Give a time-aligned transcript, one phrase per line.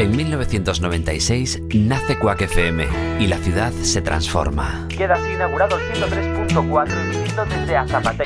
[0.00, 2.86] En 1996 nace Quack FM
[3.18, 4.88] y la ciudad se transforma.
[4.88, 8.24] Queda así inaugurado el 103.4 emitiendo desde Azapate.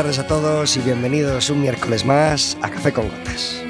[0.00, 3.62] Tardes a todos y bienvenidos un miércoles más a Café con Gotas.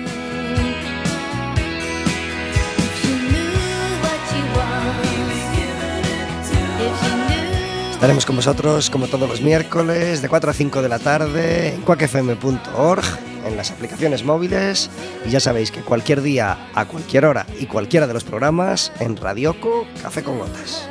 [7.91, 11.81] Estaremos con vosotros como todos los miércoles de 4 a 5 de la tarde en
[11.81, 13.03] cuacfm.org,
[13.45, 14.89] en las aplicaciones móviles
[15.27, 19.17] y ya sabéis que cualquier día, a cualquier hora y cualquiera de los programas en
[19.17, 20.89] Radioco Café con Gotas.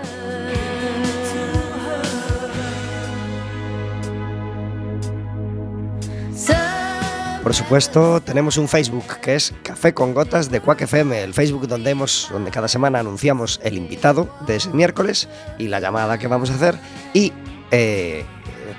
[7.43, 11.67] Por supuesto, tenemos un Facebook que es Café con Gotas de Quack FM, el Facebook
[11.67, 16.27] donde hemos, donde cada semana anunciamos el invitado de ese miércoles y la llamada que
[16.27, 16.77] vamos a hacer.
[17.13, 17.31] Y
[17.71, 18.25] eh,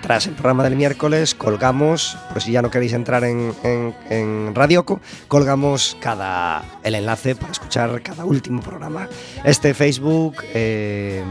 [0.03, 4.55] tras el programa del miércoles colgamos, por si ya no queréis entrar en, en, en
[4.55, 9.09] Radioco, colgamos cada el enlace para escuchar cada último programa.
[9.43, 11.25] Este Facebook eh,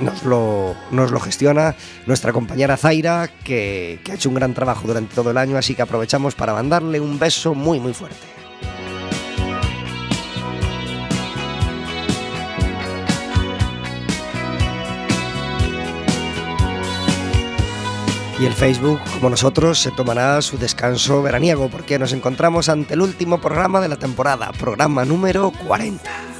[0.00, 1.74] nos lo, nos lo gestiona
[2.06, 5.74] nuestra compañera Zaira, que, que ha hecho un gran trabajo durante todo el año, así
[5.74, 8.38] que aprovechamos para mandarle un beso muy muy fuerte.
[18.40, 23.00] Y el Facebook, como nosotros, se tomará su descanso veraniego porque nos encontramos ante el
[23.02, 26.37] último programa de la temporada, programa número 40.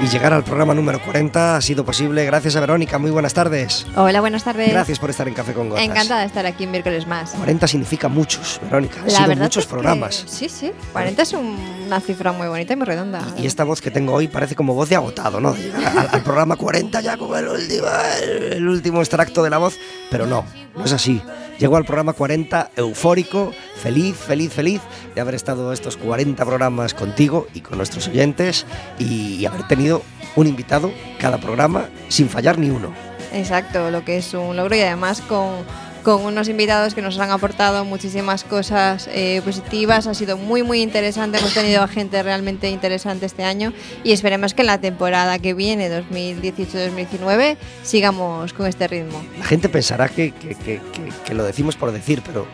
[0.00, 2.98] Y llegar al programa número 40 ha sido posible gracias a Verónica.
[2.98, 3.84] Muy buenas tardes.
[3.96, 4.70] Hola, buenas tardes.
[4.70, 5.84] Gracias por estar en Café con Gotas.
[5.84, 7.30] Encantada de estar aquí un miércoles más.
[7.32, 9.00] 40 significa muchos, Verónica.
[9.00, 10.24] Han La sido verdad muchos es que- programas.
[10.28, 10.70] sí, sí.
[10.92, 13.22] 40 es un- una cifra muy bonita y muy redonda.
[13.36, 15.48] Y esta voz que tengo hoy parece como voz de agotado, ¿no?
[15.48, 17.86] Al, al programa 40 ya con el último,
[18.22, 19.74] el, el último extracto de la voz,
[20.12, 20.44] pero no,
[20.76, 21.20] no es así.
[21.58, 24.80] Llego al programa 40 eufórico, feliz, feliz, feliz
[25.14, 28.64] de haber estado estos 40 programas contigo y con nuestros oyentes
[28.98, 30.02] y haber tenido
[30.36, 32.92] un invitado cada programa sin fallar ni uno.
[33.32, 35.64] Exacto, lo que es un logro y además con,
[36.08, 40.06] con unos invitados que nos han aportado muchísimas cosas eh, positivas.
[40.06, 41.36] Ha sido muy, muy interesante.
[41.36, 43.74] Hemos tenido a gente realmente interesante este año
[44.04, 49.22] y esperemos que en la temporada que viene, 2018-2019, sigamos con este ritmo.
[49.38, 50.80] La gente pensará que, que- que-
[51.26, 52.46] que- lo decimos por decir, pero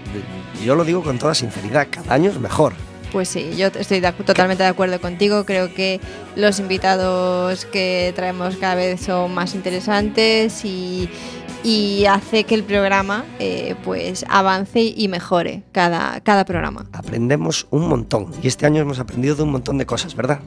[0.64, 2.72] yo lo digo con toda sinceridad, cada año es mejor.
[3.12, 5.44] Pues sí, yo estoy de totalmente de acuerdo contigo.
[5.46, 6.00] Creo que
[6.34, 11.08] los invitados que traemos cada vez son más interesantes y,
[11.64, 16.86] y hace que el programa eh, pues avance y mejore cada, cada programa.
[16.92, 20.40] Aprendemos un montón y este año hemos aprendido de un montón de cosas, ¿verdad?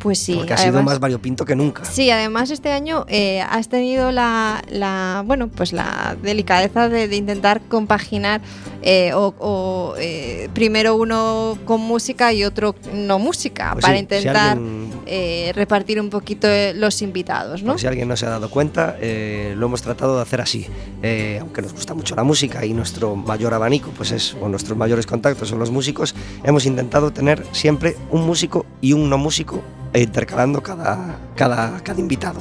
[0.00, 1.82] Pues sí, Porque ha sido más variopinto que nunca.
[1.86, 7.16] Sí, además este año eh, has tenido la, la, bueno, pues la delicadeza de, de
[7.16, 8.42] intentar compaginar
[8.82, 13.98] eh, o, o, eh, primero uno con música y otro no música Pues para sí,
[14.00, 17.78] si intentar alguien- eh, repartir un poquito eh, los invitados, ¿no?
[17.78, 20.66] Si alguien no se ha dado cuenta, eh, lo hemos tratado de hacer así.
[21.02, 24.76] Eh, aunque nos gusta mucho la música y nuestro mayor abanico, pues es, o nuestros
[24.76, 29.62] mayores contactos son los músicos, hemos intentado tener siempre un músico y un no músico
[29.94, 32.40] intercalando cada, cada, cada invitado.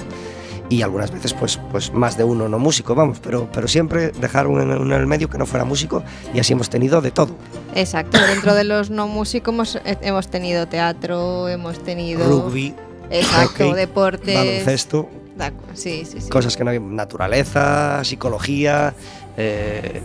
[0.70, 4.48] Y algunas veces, pues, pues más de uno no músico, vamos, pero, pero siempre dejar
[4.48, 7.36] uno en el medio que no fuera músico y así hemos tenido de todo.
[7.76, 12.28] Exacto, dentro de los no músicos hemos, eh, hemos tenido teatro, hemos tenido...
[12.28, 12.74] Rugby,
[13.10, 14.36] Exacto, hockey, deportes...
[14.36, 15.10] baloncesto,
[15.74, 16.30] Sí, sí, sí.
[16.30, 18.94] cosas que no hay, naturaleza, psicología,
[19.36, 20.02] eh,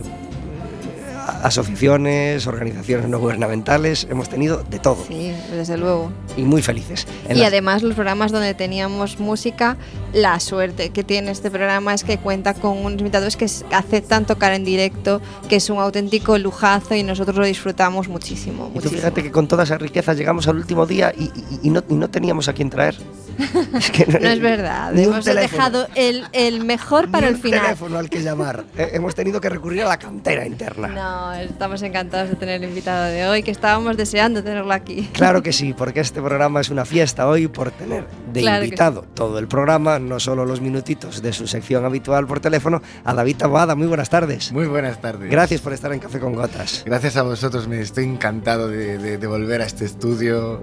[1.29, 6.11] asociaciones, organizaciones no gubernamentales, hemos tenido de todo Sí, desde luego.
[6.37, 7.07] y muy felices.
[7.27, 9.77] En Y las- además los programas donde teníamos música,
[10.13, 14.53] la suerte que tiene este programa es que cuenta con unos invitados que aceptan tocar
[14.53, 18.65] en directo, que es un auténtico lujazo y nosotros lo disfrutamos muchísimo.
[18.65, 18.97] y tú muchísimo.
[19.01, 21.93] fíjate que con toda esa riqueza llegamos al último día y, y- y no, y
[21.95, 22.95] no teníamos a quién traer.
[23.79, 25.41] Es que No es verdad, hemos teléfono.
[25.57, 27.61] dejado el, el mejor para Ni el un final.
[27.61, 28.63] teléfono al que llamar.
[28.77, 30.87] Eh, hemos tenido que recurrir a la cantera interna.
[30.89, 35.09] No, estamos encantados de tener el invitado de hoy, que estábamos deseando tenerlo aquí.
[35.13, 39.01] Claro que sí, porque este programa es una fiesta hoy por tener de Claro invitado
[39.13, 43.37] todo el programa, no solo los minutitos de su sección habitual por teléfono, a David
[43.37, 43.75] Taboada.
[43.75, 44.51] Muy buenas tardes.
[44.51, 45.29] Muy buenas tardes.
[45.29, 46.83] Gracias por estar en Café con Gotas.
[46.85, 50.61] Gracias a vosotros, me estoy encantado de, de- de volver a este estudio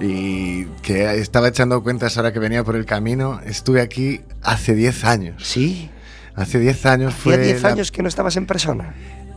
[0.00, 3.40] y que estaba echando cuentas ahora que venía por el camino.
[3.44, 5.42] Estuve aquí hace 10 años.
[5.46, 5.90] Sí,
[6.34, 7.32] Hace 10 años fue.
[7.34, 8.94] hacía 10 la- años que no estabas en persona.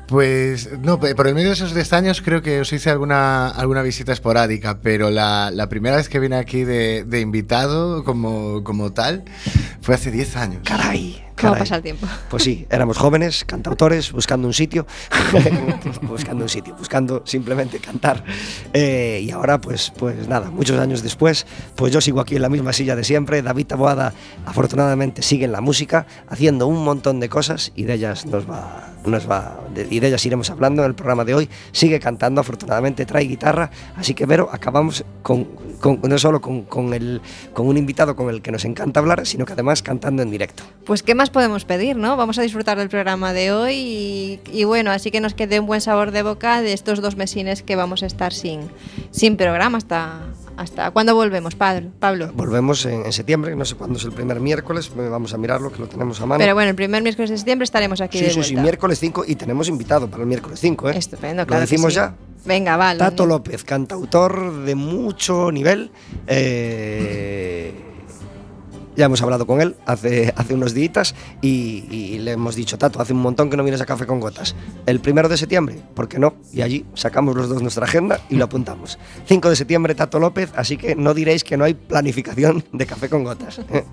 [0.08, 3.84] Pues no, por el medio de esos 10 años creo que os hice alguna, alguna
[3.84, 8.92] visita esporádica, pero la, la primera vez que vine aquí de, de invitado como, como
[8.92, 9.24] tal
[9.82, 10.62] fue hace 10 años.
[10.66, 12.08] Caray, ¿Cómo pasa el tiempo?
[12.30, 14.86] Pues sí, éramos jóvenes, cantautores, buscando un sitio,
[16.02, 18.24] buscando un sitio, buscando simplemente cantar.
[18.74, 21.46] Eh, y ahora, pues, pues nada, muchos años después,
[21.76, 23.42] pues yo sigo aquí en la misma silla de siempre.
[23.42, 24.14] David Taboada,
[24.46, 28.94] afortunadamente, sigue en la música, haciendo un montón de cosas y de ellas nos va,
[29.06, 31.50] nos va, de- y de ellas iremos hablando en el programa de hoy.
[31.72, 33.70] Sigue cantando, afortunadamente, trae guitarra.
[33.96, 35.46] Así que, Vero, acabamos con,
[35.80, 37.22] con- no solo con, con el,
[37.54, 40.64] con un invitado con el que nos encanta hablar, sino que además cantando en directo.
[40.86, 42.18] Pues qué más podemos pedir, ¿no?
[42.18, 45.66] Vamos a disfrutar del programa de hoy y, y bueno, así que nos quede un
[45.68, 48.62] buen sabor de boca de estos dos mesines que vamos a estar sin,
[49.12, 50.22] sin programa hasta,
[50.58, 52.32] hasta cuándo volvemos, Pablo.
[52.34, 55.80] Volvemos en, en septiembre, no sé cuándo es el primer miércoles, vamos a mirarlo, que
[55.80, 56.40] lo tenemos a mano.
[56.40, 59.24] Pero bueno, el primer miércoles de septiembre estaremos aquí sí, de sí, sí, miércoles 5
[59.28, 60.98] y tenemos invitado para el miércoles 5, ¿eh?
[60.98, 61.62] Estupendo, ¿Lo claro.
[61.66, 61.98] que decimos sí.
[62.00, 62.16] ya?
[62.46, 63.00] Venga, vale.
[63.00, 65.92] Tato López, cantautor de mucho nivel.
[66.28, 67.74] eh,
[68.96, 73.14] ya hemos hablado con él hace, hace unos días y, le hemos dicho, Tato, hace
[73.14, 74.56] un montón que no vienes a Café con Gotas.
[74.86, 76.36] El primero de septiembre, ¿por qué no?
[76.52, 78.98] Y allí sacamos los dos nuestra agenda y lo apuntamos.
[79.26, 83.10] 5 de septiembre, Tato López, así que no diréis que no hay planificación de Café
[83.10, 83.60] con Gotas.
[83.72, 83.84] ¿eh?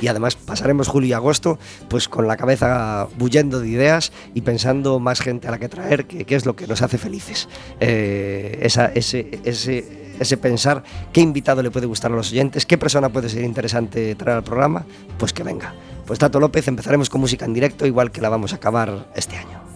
[0.00, 1.58] y además pasaremos julio y agosto
[1.88, 6.06] pues con la cabeza bullendo de ideas y pensando más gente a la que traer,
[6.06, 7.48] que, que es lo que nos hace felices.
[7.80, 10.82] Eh, esa, ese, ese, ese pensar
[11.12, 14.44] qué invitado le puede gustar a los oyentes, qué persona puede ser interesante traer al
[14.44, 14.84] programa,
[15.18, 15.74] pues que venga.
[16.06, 19.36] Pues Tato López, empezaremos con música en directo, igual que la vamos a acabar este
[19.36, 19.67] año.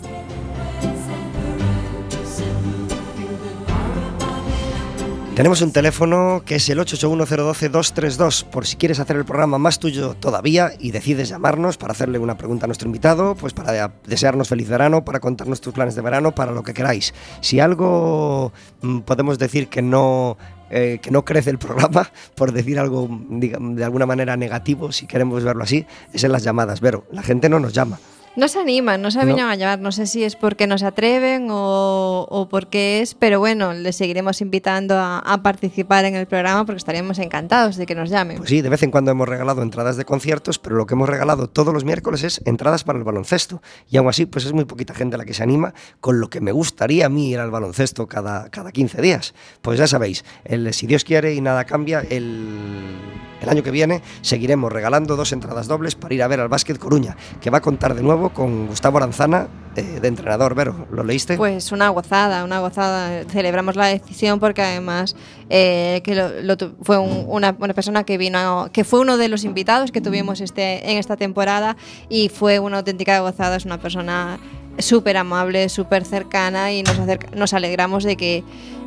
[5.35, 10.15] Tenemos un teléfono que es el 881-012-232 por si quieres hacer el programa más tuyo
[10.15, 14.69] todavía y decides llamarnos para hacerle una pregunta a nuestro invitado, pues para desearnos feliz
[14.69, 17.15] verano, para contarnos tus planes de verano, para lo que queráis.
[17.41, 18.53] Si algo
[18.83, 20.37] mm, podemos decir que no
[20.71, 25.07] eh, que no crece el programa, por decir algo diga- de alguna manera negativo, si
[25.07, 26.81] queremos verlo así, es en las llamadas.
[26.81, 27.99] Pero la gente no nos llama.
[28.35, 29.27] No se animan, no se No.
[29.27, 29.79] vienen a llamar.
[29.81, 33.75] No sé si es porque no se atreven o, o por qué es, pero bueno,
[33.75, 38.09] les seguiremos invitando a, a participar en el programa porque estaríamos encantados de que nos
[38.09, 38.39] llamen.
[38.39, 41.11] Pues sí, de vez en cuando hemos regalado entradas de conciertos, pero lo que hemos
[41.11, 43.61] regalado todos los miércoles es entradas para el baloncesto.
[43.91, 46.41] Y aún así, pues es muy poquita gente la que se anima con lo que
[46.41, 49.35] me gustaría a mí ir al baloncesto cada, cada 15 días.
[49.61, 52.97] Pues ya sabéis, el, si Dios quiere y nada cambia, el,
[53.43, 56.79] el año que viene seguiremos regalando dos entradas dobles para ir a ver al Básquet
[56.79, 60.55] Coruña, que va a contar de nuevo con Gustavo Aranzana eh, de entrenador.
[60.55, 61.37] Vero, ¿lo leíste?
[61.37, 63.25] Pues una gozada, una gozada.
[63.29, 65.17] Celebramos la decisión porque además
[65.51, 69.29] eh, que lo- lo fue un- una, una persona que vino, que fue uno de
[69.29, 71.77] los invitados que tuvimos este, en esta temporada
[72.09, 73.57] y fue una auténtica gozada.
[73.57, 74.39] Es una persona
[74.79, 78.43] súper amable, súper cercana y nos, acerca- nos alegramos de que,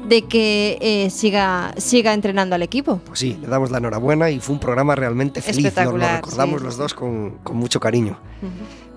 [0.07, 2.99] de que eh, siga, siga entrenando al equipo.
[3.05, 5.57] Pues sí, le damos la enhorabuena y fue un programa realmente feliz.
[5.57, 6.65] Nos lo Espectacular, recordamos sí.
[6.65, 8.17] los dos con, con mucho cariño.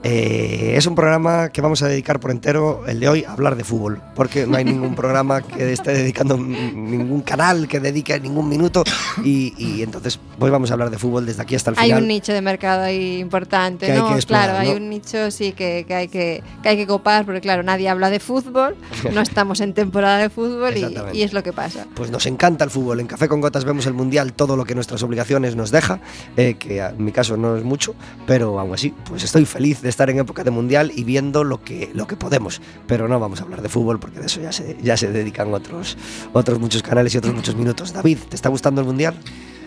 [0.04, 3.56] Eh, es un programa que vamos a dedicar por entero, el de hoy, a hablar
[3.56, 8.48] de fútbol, porque no hay ningún programa que esté dedicando, ningún canal que dedique ningún
[8.48, 8.84] minuto
[9.24, 12.02] y, y entonces pues vamos a hablar de fútbol desde aquí hasta el Hay final.
[12.02, 14.08] un nicho de mercado ahí importante, Que hay ¿no?
[14.08, 17.24] que explorar, claro, hay un nicho sí que, que hay que, que hay que copar,
[17.24, 18.76] porque claro, nadie habla de fútbol,
[19.12, 20.74] no estamos en temporada de fútbol
[21.12, 21.86] y es lo que pasa.
[21.94, 23.00] Pues nos encanta el fútbol.
[23.00, 25.98] En Café con Gotas vemos el Mundial, todo lo que nuestras obligaciones nos deja,
[26.36, 27.94] eh, que en mi caso no es mucho,
[28.26, 31.62] pero aún así, pues estoy feliz de estar en época de Mundial y viendo lo
[31.62, 32.60] que, lo que podemos.
[32.86, 35.52] Pero no vamos a hablar de fútbol porque de eso ya se, ya se dedican
[35.54, 35.96] otros,
[36.32, 37.92] otros muchos canales y otros muchos minutos.
[37.92, 39.14] David, ¿te está gustando el Mundial?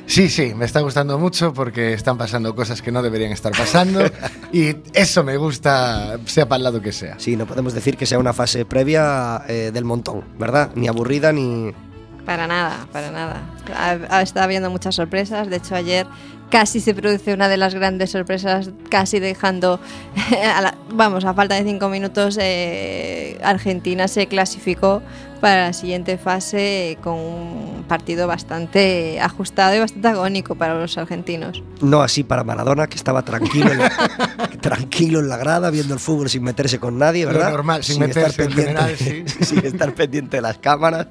[0.06, 4.01] Sí, sí, me está gustando mucho porque están pasando cosas que no deberían estar pasando
[4.51, 7.18] y eso me gusta, sea para el lado que sea.
[7.18, 10.72] Sí, no podemos decir que sea una fase previa eh, del montón, ¿verdad?
[10.75, 11.72] Ni aburrida ni...
[12.25, 13.42] Para nada, para nada.
[13.74, 15.50] Ha, ha estado habiendo muchas sorpresas.
[15.50, 16.06] De hecho, ayer
[16.51, 19.79] casi se produce una de las grandes sorpresas, casi dejando,
[20.55, 25.01] a la- vamos, a falta de cinco minutos, eh, Argentina se clasificó
[25.39, 31.63] para la siguiente fase con un partido bastante ajustado y bastante agónico para los argentinos.
[31.81, 33.89] No así para Maradona, que estaba tranquilo en la,
[34.62, 37.50] tranquilo en la grada, viendo el fútbol sin meterse con nadie, Lo ¿verdad?
[37.51, 39.24] normal, sin meterse en general, sí.
[39.41, 41.08] sin estar pendiente de las cámaras.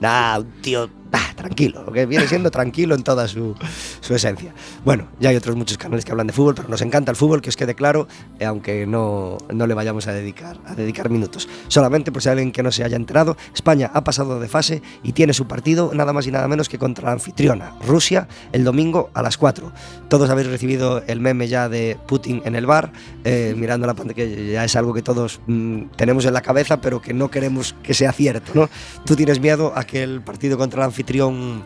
[0.00, 3.54] Nada, un tío ah, tranquilo, lo que viene siendo tranquilo en toda su,
[4.00, 4.54] su esencia.
[4.84, 7.42] Bueno, ya hay otros muchos canales que hablan de fútbol, pero nos encanta el fútbol,
[7.42, 11.48] que os quede claro, eh, aunque no, no le vayamos a dedicar, a dedicar minutos.
[11.68, 14.82] Solamente por si hay alguien que no se haya enterado, España ha pasado de fase
[15.02, 18.64] y tiene su partido nada más y nada menos que contra la anfitriona, Rusia, el
[18.64, 19.72] domingo a las 4.
[20.08, 22.92] Todos habéis recibido el meme ya de Putin en el bar,
[23.24, 26.80] eh, mirando la pantalla, que ya es algo que todos mm, tenemos en la cabeza,
[26.80, 28.68] pero que no queremos que sea cierto, ¿no?
[29.04, 31.64] Tú tienes miedo a que el partido contra el anfitrión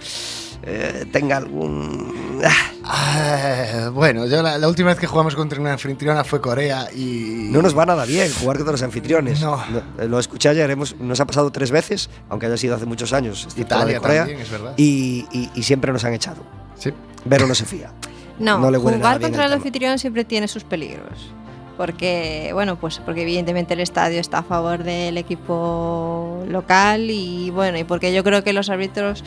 [0.63, 2.41] eh, tenga algún...
[2.45, 6.89] ah, Ah, bueno, yo la, la última vez que jugamos contra una anfitriona fue Corea
[6.95, 7.49] y...
[7.51, 9.41] no nos va nada bien jugar contra los anfitriones.
[9.41, 9.61] No.
[9.99, 13.13] eh, Lo escuché ayer, hemos, nos ha pasado tres veces, aunque haya sido hace muchos
[13.13, 14.73] años, de Italia Corea, también, es verdad.
[14.77, 16.43] y, y- y siempre nos han echado.
[16.79, 16.93] Sí.
[17.25, 17.91] Vero no se fía.
[18.39, 21.33] No, No le nada jugar contra el el anfitrión siempre tiene sus peligros.
[21.77, 27.79] Porque, bueno, pues porque evidentemente el estadio está a favor del equipo local y bueno,
[27.79, 29.23] y porque yo creo que los árbitros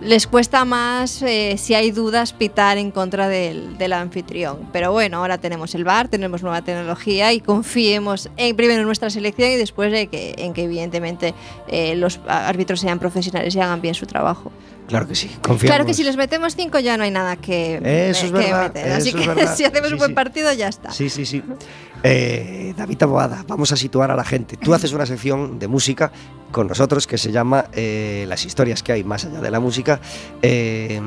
[0.00, 4.68] les cuesta más eh, si hay dudas pitar en contra del, del anfitrión.
[4.72, 9.10] Pero bueno, ahora tenemos el VAR, tenemos nueva tecnología y confiemos en, primero en nuestra
[9.10, 11.34] selección y después de que, en que evidentemente
[11.68, 14.52] eh, los árbitros sean profesionales y hagan bien su trabajo.
[14.88, 15.62] Claro que sí, confiamos.
[15.76, 17.76] Claro que si les metemos cinco ya no hay nada que,
[18.10, 18.92] Eso es que verdad, meter.
[18.92, 19.54] Así eso es que verdad.
[19.56, 20.14] si hacemos Sí, un buen sí.
[20.14, 20.90] partido ya está.
[20.90, 21.42] Sí, sí, sí.
[22.02, 24.56] Eh, David Taboada, vamos a situar a la gente.
[24.56, 26.10] Tú haces una sección de música
[26.50, 30.00] con nosotros que se llama eh, Las historias que hay más allá de la música.
[30.42, 31.00] eh,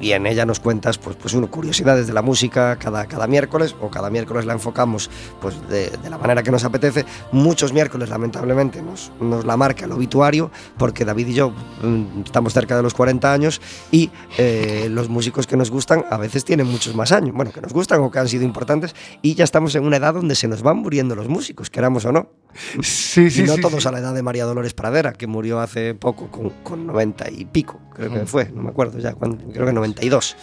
[0.00, 3.90] y en ella nos cuentas pues, pues curiosidades de la música cada, cada miércoles, o
[3.90, 5.10] cada miércoles la enfocamos
[5.40, 7.04] pues, de, de la manera que nos apetece.
[7.32, 11.50] Muchos miércoles, lamentablemente, nos, nos la marca el obituario, porque David y yo
[11.82, 13.60] mm, estamos cerca de los 40 años
[13.90, 17.60] y eh, los músicos que nos gustan a veces tienen muchos más años, bueno, que
[17.60, 20.48] nos gustan o que han sido importantes, y ya estamos en una edad donde se
[20.48, 22.28] nos van muriendo los músicos, queramos o no.
[22.80, 25.60] Sí, sí, y no sí, todos a la edad de María Dolores Pradera, que murió
[25.60, 29.66] hace poco con, con 90 y pico, creo que fue, no me acuerdo ya, creo
[29.66, 30.36] que 92.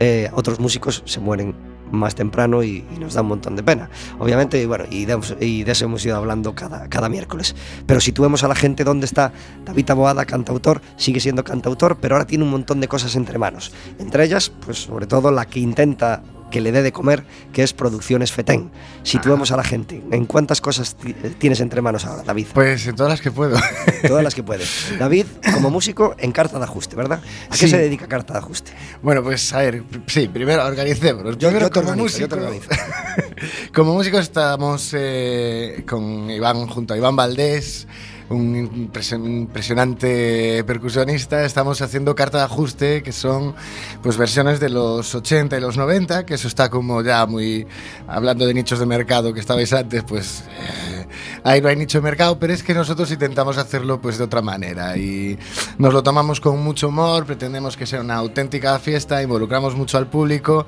[0.00, 1.54] Eh, otros músicos se mueren
[1.90, 3.90] más temprano y, y nos da un montón de pena.
[4.18, 7.54] Obviamente, y bueno, y de, y de eso hemos ido hablando cada, cada miércoles.
[7.86, 9.32] Pero situemos a la gente dónde está
[9.64, 13.72] David Taboada, cantautor, sigue siendo cantautor, pero ahora tiene un montón de cosas entre manos.
[13.98, 17.72] Entre ellas, pues sobre todo la que intenta que le dé de comer, que es
[17.72, 18.70] Producciones Fetén.
[19.02, 20.02] Situemos a la gente.
[20.10, 22.46] ¿En cuántas cosas ti- tienes entre manos ahora, David?
[22.54, 23.56] Pues en todas las que puedo.
[24.08, 24.68] Todas las que puedes.
[24.98, 27.20] David, como músico, en Carta de Ajuste, ¿verdad?
[27.48, 27.68] ¿A qué Sí.
[27.68, 28.72] se dedica Carta de Ajuste?
[29.02, 31.36] Bueno, pues a ver, sí, primero organicémonos.
[31.38, 32.28] Yo- yo te como organizo, yo músico.
[32.28, 32.68] te organizo.
[33.74, 37.86] como músico estamos eh, con Iván, junto a Iván Valdés,
[38.30, 41.44] un impres- impresionante percusionista.
[41.44, 43.54] Estamos haciendo carta de ajuste, que son
[44.02, 47.66] pues versiones de los 80 y los 90, que eso está como ya muy
[48.06, 51.06] hablando de nichos de mercado que estabais antes, pues eh,
[51.44, 54.42] ahí no hay nicho de mercado, pero es que nosotros intentamos hacerlo pues de otra
[54.42, 55.38] manera y
[55.78, 60.08] nos lo tomamos con mucho humor, pretendemos que sea una auténtica fiesta, involucramos mucho al
[60.08, 60.66] público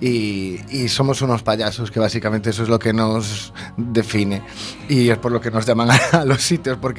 [0.00, 4.42] y, y somos unos payasos, que básicamente eso es lo que nos define
[4.88, 6.97] y es por lo que nos llaman a los sitios, porque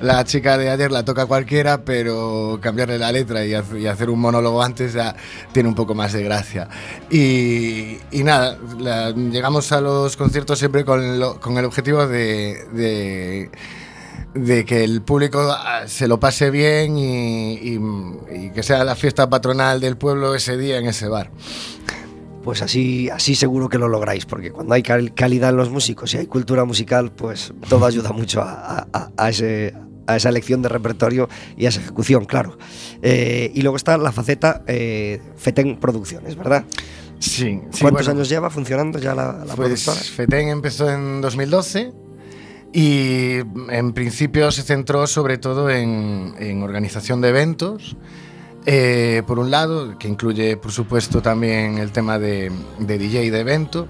[0.00, 4.10] la chica de ayer la toca cualquiera, pero cambiarle la letra y, hac- y hacer
[4.10, 5.14] un monólogo antes ya
[5.52, 6.68] tiene un poco más de gracia.
[7.10, 8.58] Y, nada,
[9.14, 13.50] llegamos a los conciertos siempre con, el objetivo de-
[14.66, 19.96] que el público ah, se lo pase bien y que sea la fiesta patronal del
[19.96, 21.30] pueblo ese día en ese bar.
[22.42, 26.12] Pues así, así seguro que lo lográis, porque cuando hay cal- calidad en los músicos
[26.14, 29.74] y hay cultura musical, pues todo ayuda mucho a, a- a ese,
[30.08, 32.58] a esa elección de repertorio y a esa ejecución, claro.
[33.00, 36.64] Eh, y luego está la faceta eh, Feten Producciones, ¿verdad?
[37.20, 40.00] Sí, ¿Cuántos años lleva funcionando ya la, la Pues productora?
[40.00, 41.92] Feten empezó en 2012
[42.72, 43.34] y
[43.70, 47.96] en principio se centró sobre todo en, en organización de eventos.
[48.66, 53.40] Eh, por un lado, que incluye por supuesto también el tema de, de DJ de
[53.40, 53.88] evento,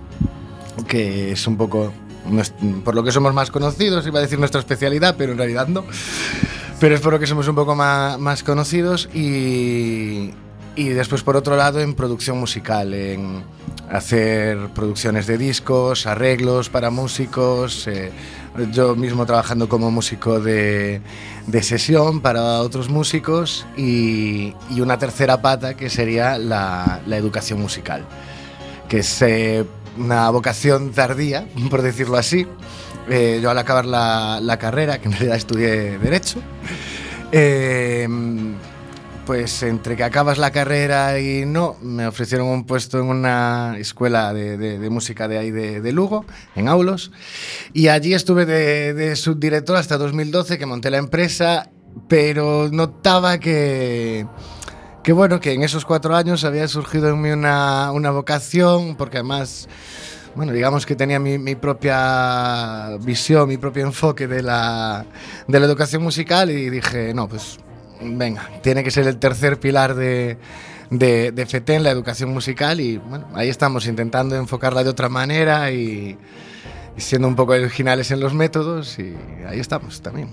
[0.88, 1.92] que es un poco
[2.84, 5.84] por lo que somos más conocidos, iba a decir nuestra especialidad, pero en realidad no.
[6.80, 10.32] Pero es por lo que somos un poco más, más conocidos y,
[10.74, 13.44] y después por otro lado en producción musical, en
[13.90, 18.10] hacer producciones de discos, arreglos para músicos, eh,
[18.72, 21.00] yo mismo trabajando como músico de,
[21.62, 28.04] sesión para otros músicos y, una tercera pata que sería la, educación musical,
[28.88, 29.64] que es eh,
[29.96, 32.46] una vocación tardía, por decirlo así.
[33.08, 36.40] Eh, yo al acabar la, la carrera, que en realidad estudié Derecho,
[37.32, 38.06] eh,
[39.26, 44.32] pues entre que acabas la carrera y no, me ofrecieron un puesto en una escuela
[44.34, 46.24] de, música de ahí de, Lugo,
[46.56, 47.12] en Aulos,
[47.72, 51.70] y allí estuve de, de subdirector hasta 2012, que monté la empresa,
[52.08, 54.26] pero notaba que...
[55.02, 59.16] Que bueno, que en esos cuatro años había surgido en mí una, una vocación, porque
[59.18, 59.68] además
[60.36, 65.04] bueno, digamos que tenía mi, mi propia visión, mi propio enfoque de la,
[65.48, 67.58] de la educación musical y dije, no, pues
[68.04, 70.36] venga, tiene que ser el tercer pilar de,
[70.90, 73.00] de, de FETEN, la educación musical y
[73.34, 76.16] ahí estamos intentando enfocarla de otra manera y,
[76.96, 79.14] y siendo un poco originales en los métodos y
[79.48, 80.28] ahí estamos también.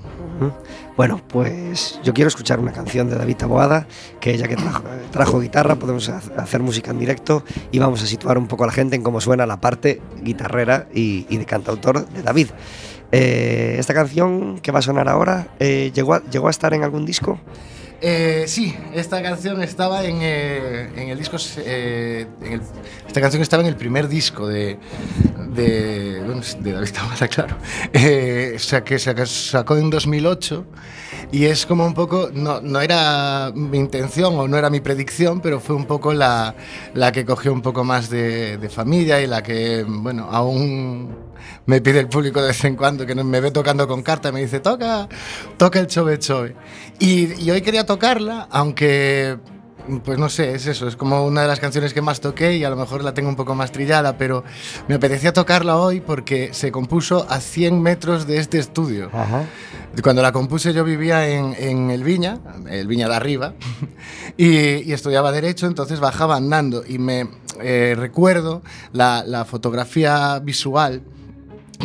[0.97, 3.87] Bueno, pues yo quiero escuchar una canción de David Taboada,
[4.19, 4.57] que ya que
[5.11, 8.67] trajo, guitarra, podemos ha- hacer música en directo y vamos a situar un poco a
[8.67, 12.47] la gente en cómo suena la parte guitarrera y de cantautor de David.
[13.11, 16.83] Eh, esta canción que va a sonar ahora, eh, ¿llegó, a, ¿llegó a estar en
[16.83, 17.39] algún disco?
[18.01, 21.37] Eh, sí, esta canción estaba en, eh, en el disco.
[21.57, 22.61] Eh, en el,
[23.05, 24.77] esta canción estaba en el primer disco de.
[25.49, 27.57] de, bueno, de David Tabata, claro.
[27.91, 30.65] Eh, o sea, que sacó en 2008
[31.31, 32.29] y es como un poco.
[32.33, 36.55] No, no era mi intención o no era mi predicción, pero fue un poco la,
[36.93, 41.09] la que cogió un poco más de, familia y la que, bueno, aún
[41.65, 44.41] me pide el público de vez en cuando que me ve tocando con carta, me
[44.41, 45.07] dice, toca,
[45.57, 46.55] toca el chove chove.
[46.99, 49.37] Y, y hoy quería tocarla, aunque,
[50.03, 52.63] pues no sé, es eso, es como una de las canciones que más toqué y
[52.63, 54.43] a lo mejor la tengo un poco más trillada, pero
[54.87, 59.09] me apetecía tocarla hoy porque se compuso a 100 metros de este estudio.
[59.13, 59.45] Ajá.
[60.03, 63.53] Cuando la compuse yo vivía en, en el Viña, el Viña de arriba,
[64.37, 64.47] y,
[64.89, 67.27] y estudiaba Derecho, entonces bajaba andando y me
[67.61, 68.61] eh, recuerdo
[68.93, 71.01] la, la fotografía visual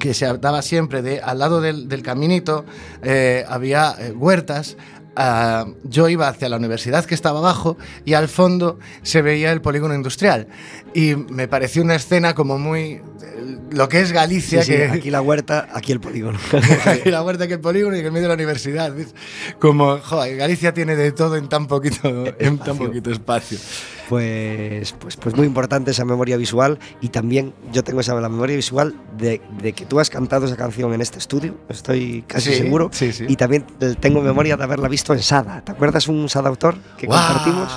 [0.00, 2.64] que se daba siempre de al lado del, del caminito
[3.02, 4.76] eh, había eh, huertas
[5.85, 9.94] yo iba hacia la universidad que estaba abajo y al fondo se veía el polígono
[9.94, 10.48] industrial.
[10.92, 13.00] Y me pareció una escena como muy
[13.70, 16.38] lo que es Galicia Sí, sí, que aquí la huerta, aquí el polígono.
[17.05, 18.92] y la huerta que el polígono y en el medio de la universidad.
[18.94, 19.14] ¿ves?
[19.59, 22.87] Como, joder, Galicia tiene de todo en tan poquito, en tan Espacio.
[22.87, 23.59] poquito espacio.
[24.09, 28.55] Pues, pues, pues muy importante esa memoria visual y también yo tengo esa la memoria
[28.55, 32.57] visual de, de que tú has cantado esa canción en este estudio, estoy casi Sí,
[32.59, 32.90] seguro.
[32.92, 33.24] sí, sí.
[33.29, 33.64] Y también
[34.00, 35.62] tengo memoria de haberla visto en Sada.
[35.64, 37.18] ¿Te acuerdas un Sada autor que ¡Guau!
[37.27, 37.72] compartimos?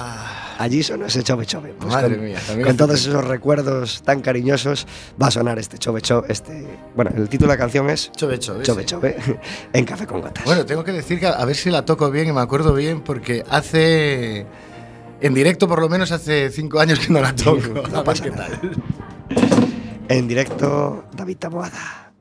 [0.58, 1.74] Allí sonó ese chove chove.
[1.78, 4.88] Pues Madre con, mía, también con todos esos recuerdos tan cariñosos
[5.22, 6.32] va a sonar este chove chove.
[6.32, 6.66] Este,
[6.96, 8.64] bueno, el título de la canción es Chove, chove.
[8.64, 8.86] Chove sí.
[8.88, 9.16] chove
[9.74, 10.44] en Café con Gotas.
[10.46, 13.02] Bueno, tengo que decir que a ver si la toco bien y me acuerdo bien
[13.02, 14.46] porque hace...
[15.20, 17.62] En directo por lo menos hace cinco años que no la toco.
[17.92, 18.50] No a ver pasa qué nada.
[18.50, 18.72] tal.
[20.10, 22.12] En directo, David Taboada.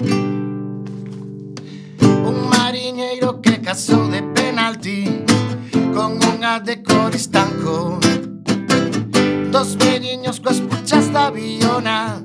[0.00, 0.48] Un
[2.48, 5.19] mariñeiro que casou de penalti
[6.00, 8.00] Con unha de coristanco
[9.52, 12.24] Dos velliños coas puchas da aviona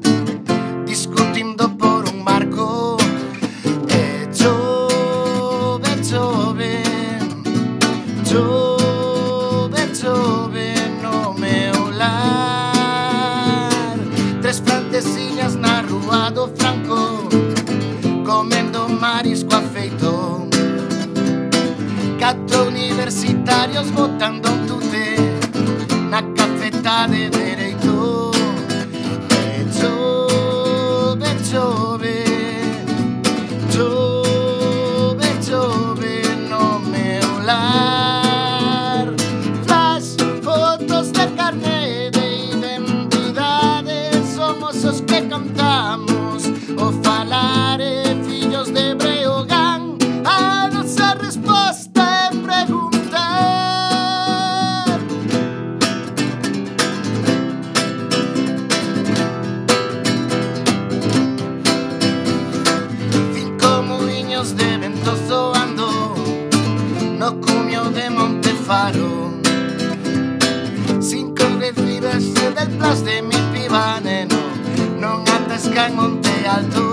[23.86, 24.45] transportando
[72.86, 74.36] patas de mi piba neno
[75.00, 76.85] Non atescan monte alto.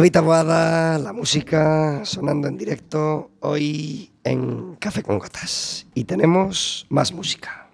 [0.00, 5.86] David Taboada, la música sonando en directo hoy en Café con Gotas.
[5.94, 7.68] Y tenemos más música.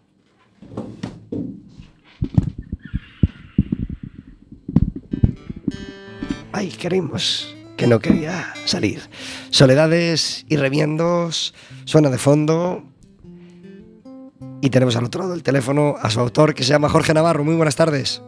[6.50, 9.08] Ay, queremos que no quería salir.
[9.50, 12.82] Soledades y reviendos suena de fondo.
[14.62, 17.44] Y tenemos al otro lado del teléfono a su autor que se llama Jorge Navarro.
[17.44, 18.20] Muy buenas tardes.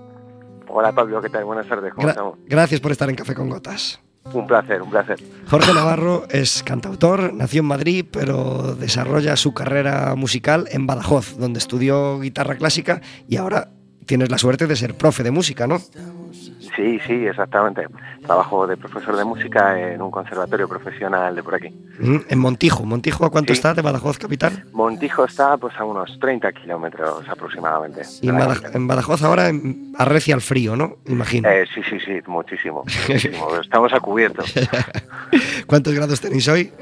[0.68, 1.44] Hola Pablo, ¿qué tal?
[1.44, 2.38] Buenas tardes, ¿cómo Gra- estamos?
[2.46, 4.00] gracias por estar en Café con Gotas.
[4.32, 5.18] Un placer, un placer.
[5.48, 11.58] Jorge Navarro es cantautor, nació en Madrid, pero desarrolla su carrera musical en Badajoz, donde
[11.58, 13.70] estudió guitarra clásica y ahora
[14.08, 15.78] tienes la suerte de ser profe de música, ¿no?
[15.78, 17.86] Sí, sí, exactamente.
[18.24, 21.68] Trabajo de profesor de música en un conservatorio profesional de por aquí.
[21.98, 22.84] Mm, En Montijo.
[22.84, 23.58] ¿Montijo a cuánto Sí.
[23.58, 24.64] está de Badajoz capital?
[24.72, 28.02] Montijo está pues a unos 30 kilómetros aproximadamente.
[28.22, 28.76] Y en, de la Bada- capital.
[28.80, 29.50] en Badajoz ahora
[29.96, 30.96] arrecia el frío, ¿no?
[31.06, 31.48] Imagino.
[31.48, 32.84] Eh, sí, sí, sí, muchísimo.
[32.84, 33.48] muchísimo.
[33.60, 34.44] Estamos a cubierto.
[35.66, 36.72] ¿Cuántos grados tenéis hoy?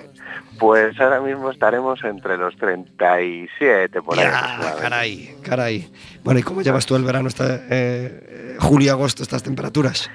[0.59, 4.25] Pues ahora mismo estaremos entre los 37 por ahí.
[4.25, 5.90] Ya, caray, caray.
[6.25, 10.11] Bueno, ¿y cómo llevas tú el verano, esta, eh, eh, julio, agosto, estas temperaturas?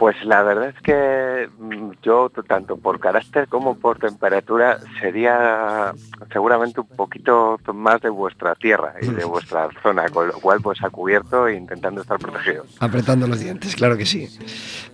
[0.00, 5.92] Pues la verdad es que mm, yo, tanto por carácter como por temperatura, sería
[6.32, 10.82] seguramente un poquito más de vuestra tierra y de vuestra zona, con lo cual pues
[10.82, 12.64] a cubierto e intentando estar protegido.
[12.78, 14.26] Apretando los dientes, claro que sí.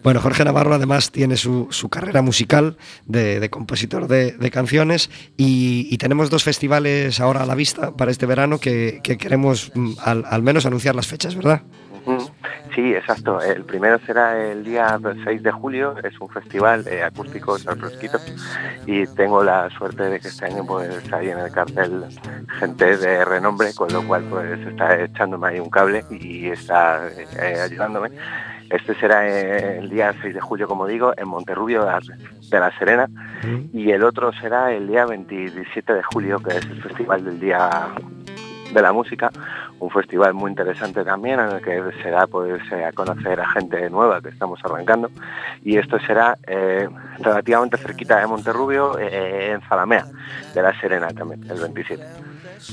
[0.02, 5.08] Bueno, Jorge Navarro además tiene su, su carrera musical de, de compositor de, de canciones
[5.36, 9.70] y, y tenemos dos festivales ahora a la vista para este verano que, que queremos
[9.72, 11.62] mm, al, al menos anunciar las fechas, ¿verdad?
[12.74, 13.40] Sí, exacto.
[13.40, 18.18] El primero será el día 6 de julio, es un festival eh, acústico al fresquito
[18.86, 22.04] y tengo la suerte de que este año pues hay en el cartel
[22.58, 27.60] gente de renombre, con lo cual pues está echándome ahí un cable y está eh,
[27.60, 28.10] ayudándome.
[28.70, 33.08] Este será eh, el día 6 de julio, como digo, en Monterrubio de la Serena.
[33.72, 37.88] Y el otro será el día 27 de julio, que es el Festival del Día
[38.72, 39.30] de la Música,
[39.78, 43.90] un festival muy interesante también en el que será pues eh, a conocer a gente
[43.90, 45.10] nueva que estamos arrancando
[45.64, 50.06] y esto será eh, relativamente cerquita de Monterrubio, eh, en Zalamea,
[50.54, 52.02] de la Serena también, el 27.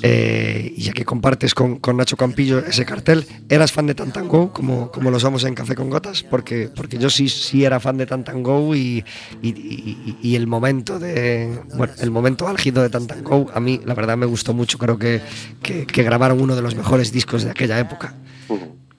[0.02, 4.52] Eh, y ya que compartes con, con Nacho Campillo ese cartel, ¿eras fan de Tantango
[4.54, 6.24] como, como lo somos en Café con Gotas?
[6.24, 9.04] Porque, porque yo sí, sí era fan de Tantango y,
[9.42, 13.94] y, y- y el momento de bueno, el momento álgido de Tantango a mí la
[13.94, 15.22] verdad me gustó mucho, creo que,
[15.62, 18.14] que, que grabaron uno de los mejores discos de aquella época.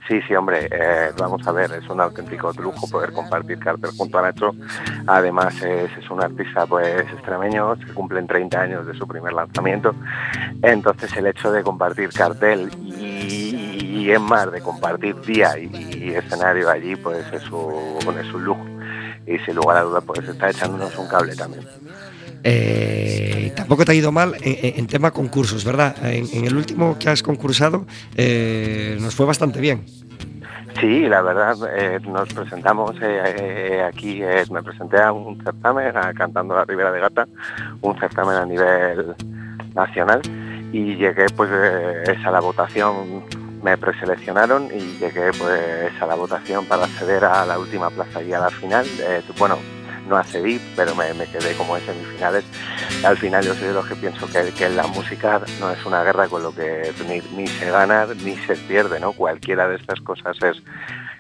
[0.09, 4.19] Sí, sí, hombre, eh, vamos a ver, es un auténtico lujo poder compartir cartel junto
[4.19, 4.51] a Nacho.
[5.07, 9.95] Además, es, un artista pues extremeño, se cumplen 30 años de su primer lanzamiento.
[10.63, 16.11] Entonces, el hecho de compartir cartel y, y en mar, de compartir día y, y
[16.11, 18.65] escenario allí, pues es un, es un lujo.
[19.27, 21.67] Y sin lugar a dudas, pues está echándonos un cable también.
[22.47, 25.97] Eh, tampoco te ha ido mal en, en- tema concursos, ¿verdad?
[26.05, 29.87] En, el último que has concursado eh, nos fue bastante bien.
[30.79, 36.55] Sí, la verdad, eh, nos presentamos eh, eh, aquí, me presenté a un certamen, Cantando
[36.55, 37.27] la Ribera de Gata,
[37.81, 39.15] un certamen a nivel
[39.75, 40.21] nacional
[40.73, 43.25] y llegué pues a la votación,
[43.63, 48.33] me preseleccionaron y llegué pues a la votación para acceder a la última plaza y
[48.33, 48.85] a la final.
[49.39, 49.57] Bueno,
[50.09, 52.45] no accedí, pero me, me quedé como en semifinales.
[53.05, 56.03] Al final yo soy de los que pienso que, que la música no es una
[56.03, 59.13] guerra con lo que ni, ni se gana ni se pierde, ¿no?
[59.13, 60.63] Cualquiera de estas cosas es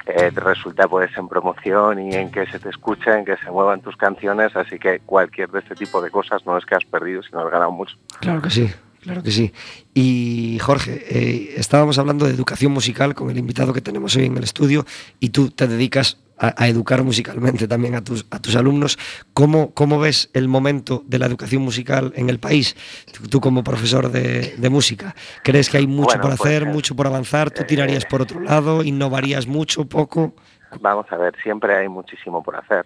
[0.06, 3.80] eh, resulta pues en promoción y en que se te escucha, en que se muevan
[3.80, 7.22] tus canciones, así que cualquier de este tipo de cosas no es que has perdido,
[7.22, 7.96] sino has ganado mucho.
[8.20, 8.70] Claro que sí,
[9.00, 9.52] claro que sí.
[9.94, 14.36] Y Jorge, eh, estábamos hablando de educación musical con el invitado que tenemos hoy en
[14.36, 14.84] el estudio
[15.20, 18.98] y tú te dedicas a, a educar musicalmente también a tus, a tus alumnos.
[19.32, 22.76] ¿Cómo, ¿Cómo ves el momento de la educación musical en el país?
[23.12, 26.62] Tú, tú como profesor de, de música, ¿crees que hay mucho Bueno, por pues, hacer,
[26.62, 27.50] eh, mucho por avanzar?
[27.50, 28.82] ¿Tú eh, tirarías por otro lado?
[28.82, 30.34] ¿Innovarías mucho, poco?
[30.80, 32.84] Vamos a ver, siempre hay muchísimo por hacer.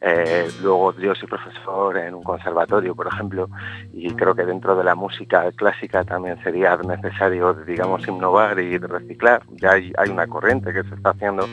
[0.00, 3.48] Eh, luego yo soy profesor en un conservatorio, por ejemplo,
[3.92, 9.42] y creo que dentro de la música clásica también sería necesario, digamos, innovar y reciclar.
[9.52, 11.48] Ya hay, hay una corriente que se está haciendo,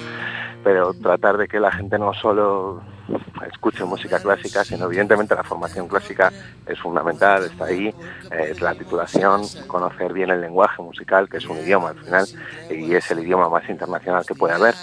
[0.64, 2.82] pero tratar de que la gente no solo
[3.48, 6.32] escuche música clásica, sino evidentemente la formación clásica
[6.66, 7.94] es fundamental, está ahí,
[8.32, 12.26] eh, la titulación, conocer bien el lenguaje musical, que es un idioma al final,
[12.70, 14.76] y es el idioma más internacional que puede haber,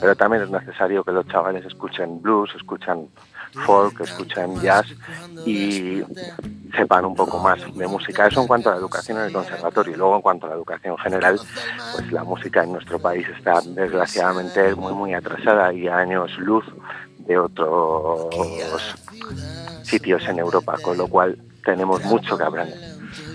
[0.00, 3.08] pero también es necesario que los chavales escuchen blues, escuchen
[3.52, 4.86] folk, escuchen jazz
[5.46, 6.02] y
[6.76, 8.26] sepan un poco más de música.
[8.26, 9.94] Eso en cuanto a la educación en el conservatorio.
[9.94, 11.40] Y luego en cuanto a la educación general,
[11.92, 16.64] pues la música en nuestro país está desgraciadamente muy muy atrasada y años luz
[17.18, 18.28] de otros
[19.82, 22.91] sitios en Europa, con lo cual tenemos mucho que aprender.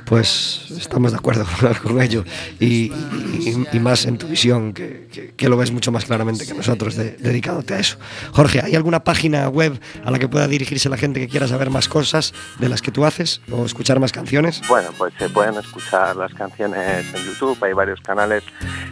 [0.07, 1.45] Pues estamos de acuerdo
[1.83, 2.23] con ello
[2.61, 6.53] y, y- y más en tu visión, que, que- lo ves mucho más claramente que
[6.53, 7.97] nosotros de- dedicándote a eso.
[8.31, 11.69] Jorge, ¿hay alguna página web a la que pueda dirigirse la gente que quiera saber
[11.69, 14.61] más cosas de las que tú haces o escuchar más canciones?
[14.69, 18.43] Bueno, pues se pueden escuchar las canciones en YouTube, hay varios canales,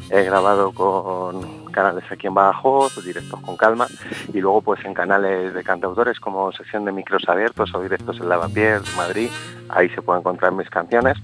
[0.10, 3.86] he grabado con canales aquí en Badajoz, directos con calma,
[4.34, 8.30] y luego pues en canales de cantautores como sesión de micros abiertos o directos en
[8.30, 9.30] Lavapiés, Madrid,
[9.70, 11.18] ahí se pueden encontrar mis canciones,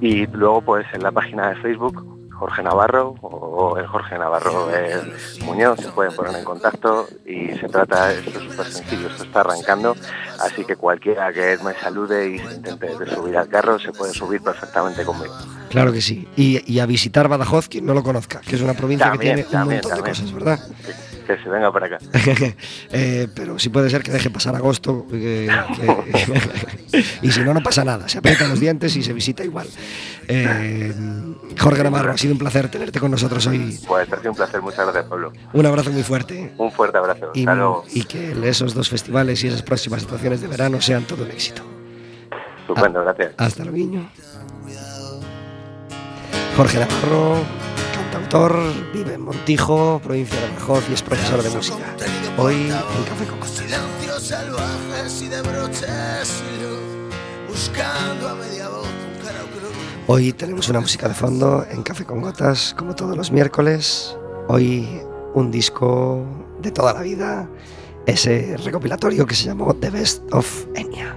[0.00, 5.00] y luego pues en la página de Facebook, Jorge Navarro o el Jorge Navarro eh,
[5.44, 9.40] Muñoz se pueden poner en contacto y se trata, esto es súper sencillo, esto está
[9.40, 9.96] arrancando,
[10.40, 14.12] así que cualquiera que me salude y se intente de subir al carro se puede
[14.12, 15.34] subir perfectamente conmigo.
[15.70, 16.28] Claro que sí.
[16.36, 19.42] Y, y a visitar Badajoz, quien no lo conozca, que es una provincia También, que
[19.44, 20.14] tiene también, un montón también.
[20.14, 20.60] de cosas, ¿verdad?
[21.26, 21.98] Que, que se venga para acá.
[22.92, 25.50] Eh, pero sí puede ser que deje pasar agosto que-
[27.22, 28.08] y si no, no pasa nada.
[28.08, 29.66] Se aprietan los dientes y se visita igual.
[30.28, 30.92] Eh,
[31.58, 33.78] Jorge Navarro, ha sido un placer tenerte con nosotros hoy.
[33.86, 35.32] Pues ha sido un placer, muchas gracias Pablo.
[35.52, 36.52] Un abrazo muy fuerte.
[36.58, 37.30] Un fuerte abrazo.
[37.34, 37.84] Y, Hasta luego.
[37.92, 41.62] y que esos dos festivales y esas próximas situaciones de verano sean todo un éxito.
[42.60, 43.32] Estupendo, gracias.
[43.36, 44.06] Hasta luego.
[46.56, 47.36] Jorge Navarro,
[47.94, 48.58] cantautor,
[48.92, 51.76] vive en Montijo, provincia de Badajoz y es profesor de música.
[52.38, 53.46] Hoy en Café con.
[53.46, 57.14] Silencios salvajes y de broches y luz,
[57.48, 58.68] buscando a media
[60.08, 64.16] Hoy tenemos una música de fondo en Café con Gotas, como todos los miércoles.
[64.46, 64.86] Hoy
[65.34, 66.24] un disco
[66.62, 67.50] de toda la vida,
[68.06, 71.16] ese recopilatorio que se llamó The Best of Enya.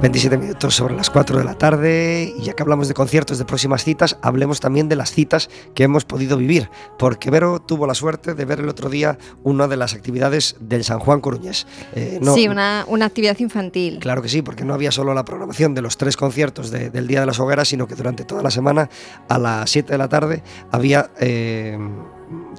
[0.00, 3.44] 27 minutos sobre las 4 de la tarde y ya que hablamos de conciertos de
[3.44, 7.94] próximas citas, hablemos también de las citas que hemos podido vivir, porque Vero tuvo la
[7.94, 11.66] suerte de ver el otro día una de las actividades del San Juan Coruñés.
[11.96, 13.98] Eh, no- sí, una, una actividad infantil.
[13.98, 17.08] Claro que sí, porque no había solo la programación de los tres conciertos de- del
[17.08, 18.88] Día de las Hogueras, sino que durante toda la semana
[19.28, 21.76] a las 7 de la tarde había eh,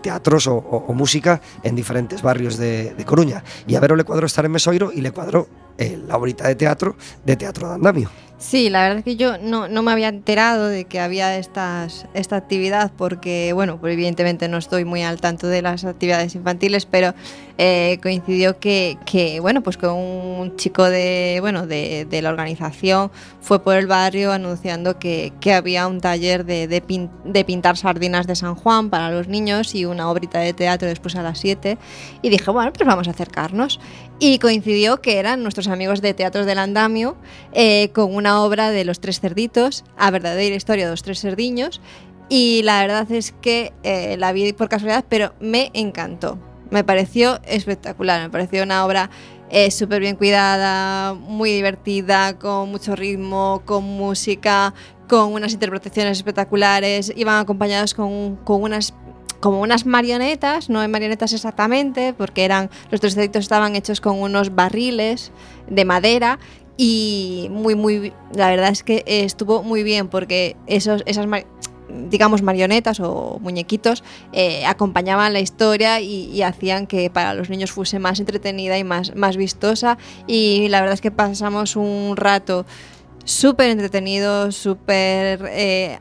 [0.02, 3.46] teatros o, o- o música en diferentes barrios de, de Coruña.
[3.66, 5.48] Y a Vero le cuadró estar en Mesoiro y le cuadró
[5.80, 8.10] eh, la horita de teatro de Teatro de Andamio.
[8.42, 12.06] Sí, la verdad es que yo no, no me había enterado de que había estas,
[12.14, 16.86] esta actividad porque, bueno, pues evidentemente no estoy muy al tanto de las actividades infantiles,
[16.86, 17.14] pero
[17.58, 23.12] eh, coincidió que, que, bueno, pues que un chico de, bueno, de, de la organización
[23.42, 27.76] fue por el barrio anunciando que, que había un taller de, de pin- de pintar
[27.76, 31.40] sardinas de San Juan para los niños y una obrita de teatro después a las
[31.40, 31.78] 7
[32.22, 33.82] y dije, bueno, pues vamos a acercarnos.
[34.22, 37.16] Y coincidió que eran nuestros amigos de Teatros del Andamio
[37.54, 41.82] eh, con una obra de Los Tres Cerditos, a verdadera historia de los Tres Cerdiños.
[42.30, 46.38] Y la verdad es que eh, la vi por casualidad, pero me encantó.
[46.70, 49.10] Me pareció espectacular, me pareció una obra
[49.50, 54.76] eh, súper bien cuidada, muy divertida, con mucho ritmo, con música,
[55.08, 57.12] con unas interpretaciones espectaculares.
[57.16, 58.94] Iban acompañados con, con unas
[59.40, 64.22] como unas marionetas, no en marionetas exactamente, porque eran los tres cerditos estaban hechos con
[64.22, 65.32] unos barriles
[65.70, 66.40] de madera
[66.82, 71.28] y muy muy la verdad es que estuvo muy bien porque esos esas
[72.10, 78.00] digamos marionetas o muñequitos eh, acompañaban la historia y, hacían que para los niños fuese
[78.00, 79.98] más entretenida y más, más vistosa.
[80.26, 82.66] Y la verdad es que pasamos un rato
[83.26, 86.00] súper entretenido, súper eh,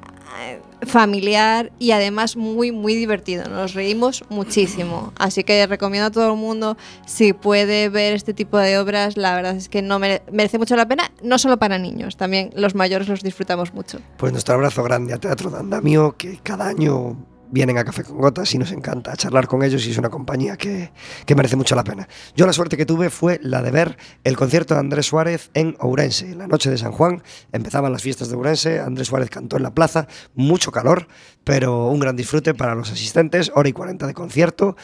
[0.87, 3.49] familiar y además muy, muy divertido.
[3.49, 5.13] Nos reímos muchísimo.
[5.19, 9.35] Así que recomiendo a todo el mundo, si puede ver este tipo de obras, la
[9.35, 12.75] verdad es que no mere- merece mucho la pena, no solo para niños, también los
[12.75, 13.99] mayores los disfrutamos mucho.
[14.17, 17.17] Pues nuestro abrazo grande a Teatro de Andamio, que cada año
[17.51, 20.57] vienen a Café con Gotas y nos encanta charlar con ellos y es una compañía
[20.57, 20.93] que,
[21.27, 22.09] que merece mucho la pena.
[22.37, 25.77] Yo la suerte que tuve fue la de ver el concierto de Andrés Suárez en
[25.81, 27.23] Ourense, la noche de San Juan.
[27.53, 31.09] Empezaban las fiestas de Ourense, Andrés Suárez cantó en la plaza, mucho calor,
[31.45, 34.77] pero un gran disfrute para los asistentes, hora y 40 de concierto,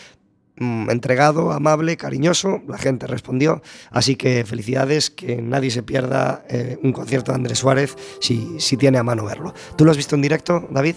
[0.57, 6.93] entregado, amable, cariñoso, la gente respondió, así que felicidades, que nadie se pierda eh, un
[6.93, 9.53] concierto de Andrés Suárez si, si tiene a mano verlo.
[9.77, 10.97] ¿Tú lo has visto en directo, David?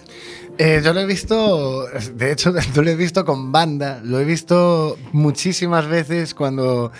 [0.60, 4.26] Eh, yo lo he visto, de hecho, yo lo he visto con banda, lo he
[4.26, 6.92] visto muchísimas veces cuando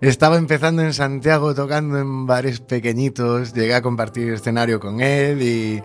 [0.00, 5.82] estaba empezando en Santiago tocando en bares pequeñitos, llegué a compartir escenario con él y,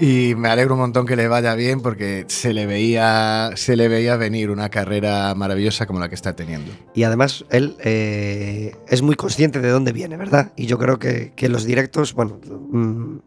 [0.00, 3.88] y me alegro un montón que le vaya bien porque se le veía, se le
[3.88, 6.72] veía venir una carrera maravillosa como la que está teniendo.
[6.94, 10.52] Y además él eh, es muy consciente de dónde viene, ¿verdad?
[10.56, 13.18] Y yo creo que, que los directos, bueno, mm,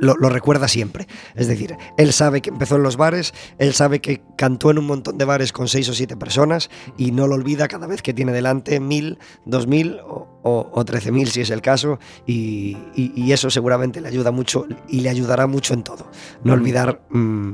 [0.00, 1.06] lo, lo recuerda siempre.
[1.34, 4.86] Es decir, él sabe que empezó en los bares, él sabe que cantó en un
[4.86, 8.14] montón de bares con seis o siete personas y no lo olvida cada vez que
[8.14, 12.76] tiene delante mil, dos mil o, o, o trece mil si es el caso y,
[12.94, 16.10] y- y eso seguramente le ayuda mucho y le ayudará mucho en todo.
[16.44, 17.50] No olvidar mm,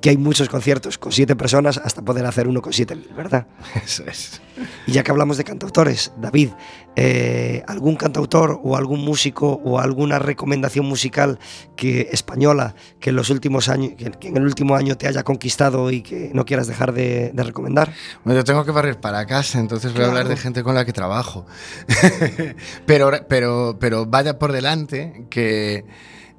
[0.00, 3.46] que hay muchos conciertos con siete personas hasta poder hacer uno con siete mil, ¿verdad?
[3.84, 4.40] Eso es.
[4.86, 6.50] Y ya que hablamos de cantautores, David,
[6.96, 11.38] eh, ¿algún cantautor o algún músico o alguna recomendación musical
[11.76, 15.22] que española que en los últimos años, que, que en el último año te haya
[15.22, 17.92] conquistado y que no quieras dejar de, de recomendar?
[18.24, 20.30] Bueno, yo tengo que barrer para casa, entonces voy a hablar Claro.
[20.36, 21.46] de gente con la que trabajo.
[22.86, 25.84] pero, pero, pero vaya por delante que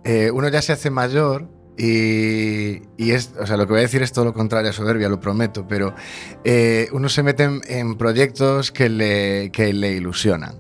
[0.04, 3.84] eh, uno ya se hace mayor y, y es, o sea, lo que voy a
[3.84, 5.96] decir es todo lo contrario a soberbia, lo prometo, pero
[6.44, 10.60] eh, uno se mete en, proyectos que le, que le ilusionan.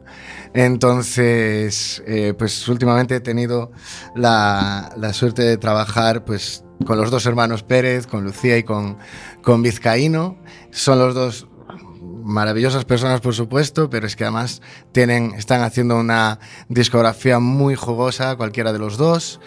[0.53, 3.71] Entonces, eh, pues últimamente he tenido
[4.15, 8.97] la, la suerte de trabajar pues, con los dos hermanos Pérez, con Lucía y con,
[9.41, 10.37] con Vizcaíno.
[10.71, 11.48] Son los dos
[12.29, 14.61] maravillosas personas, por supuesto, pero es que además
[14.91, 16.39] tienen, están haciendo una
[16.69, 19.39] discografía muy jugosa, cualquiera de los dos.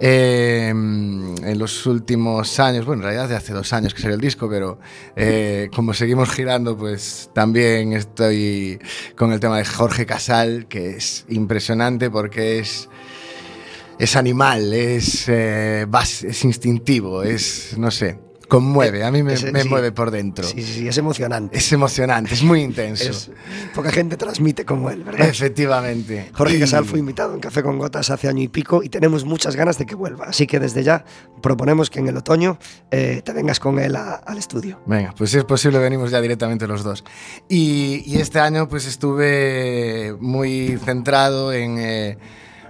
[0.00, 4.20] Eh, en los últimos años, bueno, en realidad de hace dos años que salió el
[4.20, 4.80] disco, pero
[5.14, 8.80] eh, como seguimos girando, pues también estoy
[9.16, 12.88] con el tema de Jorge Casal, que es impresionante porque es
[13.98, 15.86] es animal, es, eh,
[16.24, 18.18] es instintivo, es, no sé,
[18.52, 19.68] conmueve, a mí me, me sí.
[19.70, 20.46] mueve por dentro.
[20.46, 21.56] Sí, sí, sí, es emocionante.
[21.56, 23.08] Es emocionante, es muy intenso.
[23.08, 23.30] Es-
[23.74, 25.26] poca gente transmite como él, ¿verdad?
[25.26, 26.28] Efectivamente.
[26.34, 29.56] Jorge Casal fue invitado en Café con Gotas hace año y pico y tenemos muchas
[29.56, 30.26] ganas de que vuelva.
[30.26, 31.02] Así que desde ya
[31.40, 32.58] proponemos que en el otoño
[32.90, 34.80] eh, te vengas con él a- al estudio.
[34.84, 37.04] Venga, pues si es posible venimos ya directamente los dos.
[37.48, 41.78] Y, y este año pues estuve muy centrado en...
[41.78, 42.18] eh,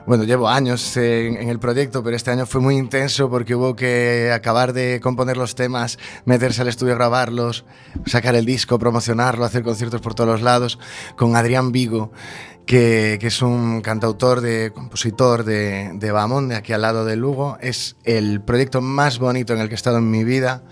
[0.07, 3.77] bueno, llevo años en, en el proyecto, pero este año fue muy intenso porque hubo
[3.77, 7.65] que acabar de componer los temas, meterse al estudio a grabarlos,
[8.07, 10.79] sacar el disco, promocionarlo, hacer conciertos por todos los lados,
[11.17, 12.13] con Adrián Vigo,
[12.67, 17.17] que, que es un cantautor, de, compositor de, de Bamón, de aquí al lado de
[17.17, 17.59] Lugo.
[17.61, 20.65] Es el proyecto más bonito en el que he estado en mi vida.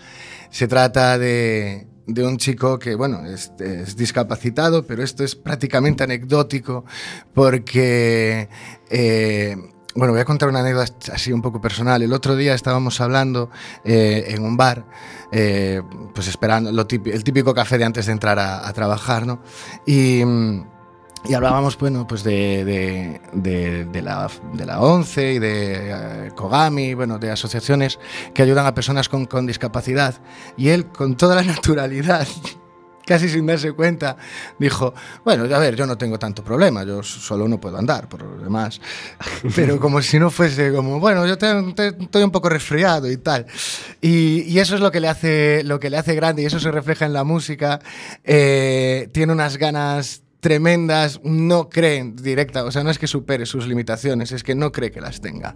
[0.51, 3.53] Se trata de, de un chico que, bueno, es,
[3.97, 6.85] discapacitado, pero esto es prácticamente anecdótico
[7.35, 8.49] porque,
[8.91, 9.57] eh,
[9.95, 12.03] bueno, voy a contar una anécdota así un poco personal.
[12.03, 13.51] El otro día estábamos hablando
[13.85, 14.87] eh, en un bar,
[15.33, 15.83] eh,
[16.15, 19.43] pues esperando el típico café de antes de entrar a, a trabajar, ¿no?
[19.87, 20.23] Y...
[21.29, 25.75] y hablábamos, bueno, pues de, de, de- de la, de la ONCE y de
[26.27, 27.99] eh, Kogami, bueno, de asociaciones
[28.35, 30.15] que ayudan a personas con, con discapacidad.
[30.57, 32.27] Y él, con toda la naturalidad,
[33.07, 34.17] casi sin darse cuenta,
[34.59, 38.23] dijo, bueno, a ver, yo no tengo tanto problema, yo solo no puedo andar, por
[38.23, 38.81] lo demás.
[39.55, 43.17] Pero como si no fuese como, bueno, yo te- te- estoy un poco resfriado y
[43.19, 43.47] tal.
[44.01, 46.61] Y, y eso es lo que le hace, lo que le hace grande y eso
[46.61, 47.81] se refleja en la música.
[48.25, 53.67] Eh, tiene unas ganas tremendas, no cree directa, o sea, no es que supere sus
[53.67, 55.55] limitaciones, es que no cree que las tenga.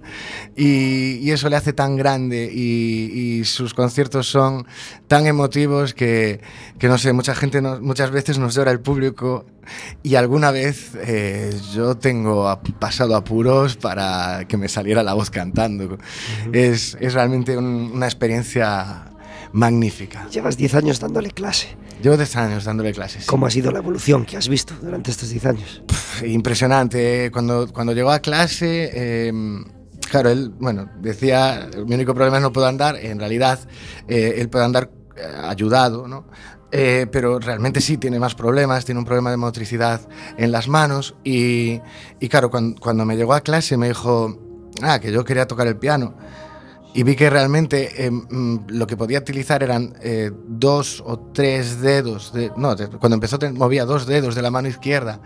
[0.56, 4.66] Y, y eso le hace tan grande y, y sus conciertos son
[5.08, 6.40] tan emotivos que,
[6.78, 9.46] que no sé, mucha gente, muchas veces nos llora el público
[10.02, 15.30] y alguna vez eh, yo tengo a- pasado apuros para que me saliera la voz
[15.30, 15.96] cantando.
[16.52, 19.06] es, es realmente un- una experiencia
[19.54, 20.28] magnífica.
[20.30, 21.76] Llevas 10 años dándole clase.
[22.02, 23.24] Llevo 10 años dándole clases.
[23.24, 25.82] ¿Cómo ha sido la evolución que has visto durante estos 10 años?
[26.26, 27.30] Impresionante.
[27.32, 29.32] Cuando, cuando llegó a clase, eh,
[30.10, 33.60] claro, él, bueno, decía, mi único problema es no puedo andar, en realidad
[34.08, 36.26] eh, él puede andar eh, ayudado, ¿no?
[36.72, 40.00] Eh, pero realmente sí tiene más problemas, tiene un problema de motricidad
[40.36, 41.80] en las manos y,
[42.18, 44.36] y claro, cuando, cuando me llegó a clase me dijo,
[44.82, 46.16] ah, que yo quería tocar el piano
[46.94, 51.80] y vi que realmente eh, mm, lo que podía utilizar eran eh, dos o tres
[51.80, 55.20] dedos, de, no, cuando empezó movía dos dedos de la mano izquierda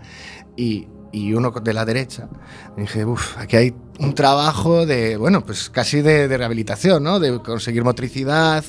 [0.57, 2.27] y, y uno de la derecha.
[2.75, 7.19] Y dije, uff, aquí hay un trabajo de, bueno, pues casi de, de rehabilitación, ¿no?
[7.19, 8.63] De conseguir motricidad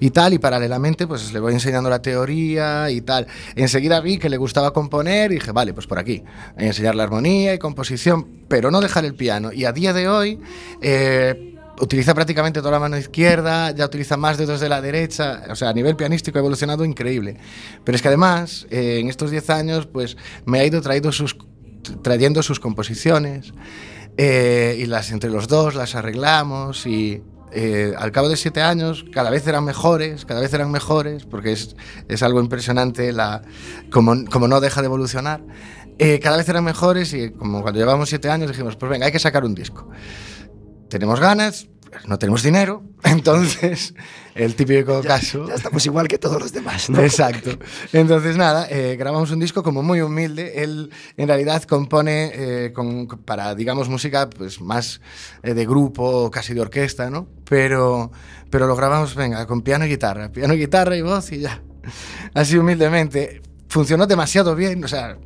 [0.00, 3.26] y tal, y paralelamente pues le voy enseñando la teoría y tal.
[3.54, 6.24] Enseguida vi que le gustaba componer y dije, vale, pues por aquí,
[6.56, 9.52] enseñar la armonía y composición, pero no dejar el piano.
[9.52, 10.40] Y a día de hoy...
[10.80, 15.56] eh, utiliza prácticamente toda la mano izquierda, ya utiliza más dedos de la derecha, o
[15.56, 17.36] sea, a nivel pianístico ha evolucionado increíble.
[17.84, 21.36] Pero es que además, eh, en estos 10 años, pues me ha ido traído sus,
[22.02, 23.52] trayendo sus composiciones
[24.16, 27.22] eh, y las entre los dos las arreglamos y
[27.52, 31.52] eh, al cabo de 7 años cada vez eran mejores, cada vez eran mejores, porque
[31.52, 31.76] es,
[32.08, 33.42] es algo impresionante la,
[33.90, 35.42] como, como no deja de evolucionar.
[35.98, 39.12] Eh, cada vez eran mejores y como cuando llevamos 7 años dijimos, pues venga, hay
[39.12, 39.88] que sacar un disco
[40.88, 41.68] tenemos ganas,
[42.06, 43.94] no tenemos dinero, entonces
[44.34, 45.46] el típico caso.
[45.48, 47.00] Ya estamos igual que todos los demás, ¿no?
[47.00, 47.50] Exacto.
[47.92, 50.62] Entonces, nada, eh, grabamos un disco como muy humilde.
[50.62, 55.00] Él, en realidad, compone eh, con- para, digamos, música pues más
[55.42, 57.28] eh, de grupo, casi de orquesta, ¿no?
[57.48, 58.12] Pero,
[58.50, 60.30] pero lo grabamos, venga, con piano y guitarra.
[60.30, 61.62] Piano, guitarra y voz y ya.
[62.34, 63.40] Así humildemente.
[63.68, 65.16] Funcionó demasiado bien, o sea...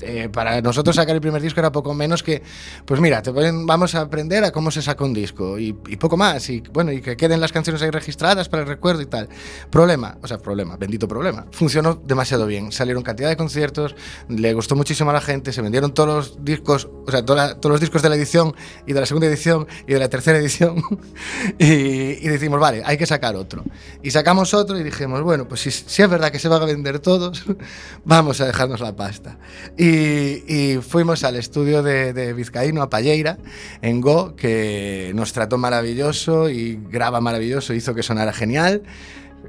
[0.00, 2.42] eh, para nosotros sacar el primer disco era poco menos que,
[2.84, 6.16] pues mira, te ponen- vamos a aprender a cómo se saca un disco y, poco
[6.16, 9.28] más, y bueno, y que queden las canciones ahí registradas para el recuerdo y tal.
[9.70, 11.46] Problema, o sea, problema, bendito problema.
[11.50, 13.96] Funcionó demasiado bien, salieron cantidad de conciertos,
[14.28, 17.80] le gustó muchísimo a la gente, se vendieron todos los discos, o sea, todos los
[17.80, 18.54] discos de la edición
[18.86, 20.82] y de la segunda edición y de la tercera edición,
[21.58, 23.64] y, decimos, vale, hay que sacar otro.
[24.02, 26.66] Y sacamos otro y dijimos, bueno, pues si, si es verdad que se van a
[26.66, 27.44] vender todos,
[28.04, 29.38] vamos a dejarnos la pasta.
[29.76, 33.38] Y, y fuimos al estudio de, de Vizcaíno, a Palleira,
[33.82, 38.82] en Go, que nos trató maravilloso y graba maravilloso, hizo que sonara genial.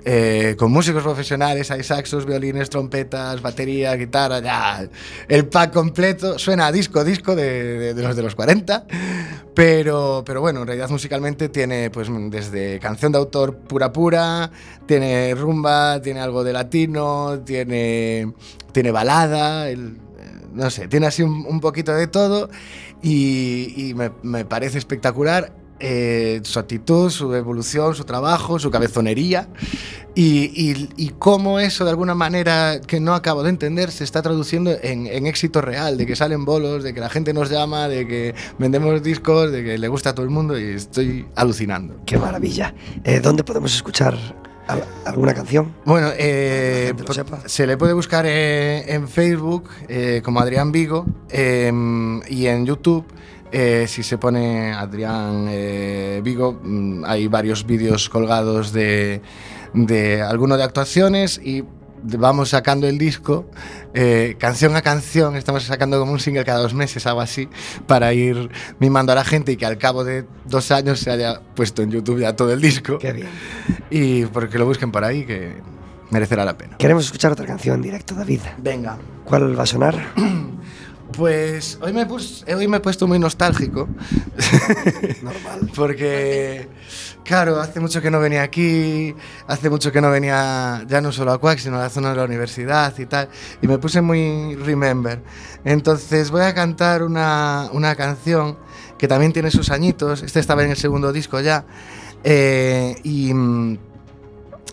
[0.05, 4.87] eh, con músicos profesionales, hay saxos, violines, trompetas, batería, guitarra, ya.
[5.27, 8.85] El pack completo suena disco, disco de, los de los 40.
[9.53, 14.51] Pero, pero bueno, en realidad musicalmente tiene pues desde canción de autor pura pura,
[14.85, 18.33] tiene rumba, tiene algo de latino, tiene,
[18.71, 19.69] tiene balada,
[20.53, 22.49] no sé, tiene así un, poquito de todo
[23.01, 25.53] y, me, me parece espectacular.
[25.81, 29.47] eh, su actitud, su evolución, su trabajo, su cabezonería
[30.15, 34.71] y, y, cómo eso de alguna manera que no acabo de entender se está traduciendo
[34.81, 38.05] en, en éxito real, de que salen bolos, de que la gente nos llama, de
[38.07, 42.01] que vendemos discos, de que le gusta a todo el mundo y estoy alucinando.
[42.05, 42.73] Qué maravilla.
[43.05, 44.17] Eh, ¿Dónde podemos escuchar
[45.05, 45.73] alguna canción?
[45.85, 47.39] Bueno, eh, sepa.
[47.45, 51.71] se le puede buscar eh, en Facebook eh, como Adrián Vigo eh,
[52.27, 53.05] y en YouTube.
[53.51, 55.49] eh, si se pone Adrián
[56.23, 59.21] Vigo, mm, hay varios vídeos colgados de,
[59.73, 61.63] de alguno de actuaciones y
[62.03, 63.49] vamos sacando el disco
[63.93, 65.35] eh, canción a canción.
[65.35, 67.49] Estamos sacando como un single cada dos meses, algo así,
[67.87, 71.41] para ir mimando a la gente y que al cabo de dos años se haya
[71.55, 73.27] puesto en YouTube ya todo el disco Qué bien.
[73.89, 75.55] y porque lo busquen por ahí que
[76.09, 76.77] merecerá la pena.
[76.77, 78.41] Queremos escuchar otra canción en directo, David.
[78.57, 78.97] Venga.
[79.25, 79.95] ¿Cuál va a sonar?
[81.13, 83.89] Pues hoy me, pus- hoy me he puesto muy nostálgico.
[85.21, 85.69] Normal.
[85.75, 86.67] Porque,
[87.25, 89.13] claro, hace mucho que no venía aquí,
[89.47, 92.15] hace mucho que no venía ya no solo a Quack, sino a la zona de
[92.17, 93.27] la universidad y tal.
[93.61, 95.21] Y me puse muy remember.
[95.65, 98.57] Entonces voy a cantar una, una canción
[98.97, 100.21] que también tiene sus añitos.
[100.23, 101.65] Este estaba en el segundo disco ya.
[102.23, 103.77] eh, y mm,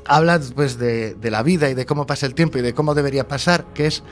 [0.06, 2.94] habla pues de, de la vida y de cómo pasa el tiempo y de cómo
[2.94, 4.02] debería pasar, que es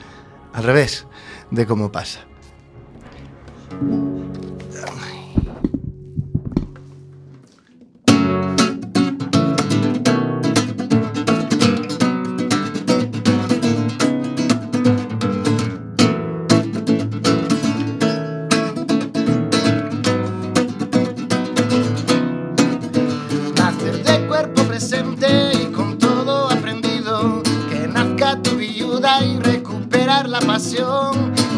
[0.54, 1.06] al revés
[1.50, 2.20] de cómo pasa.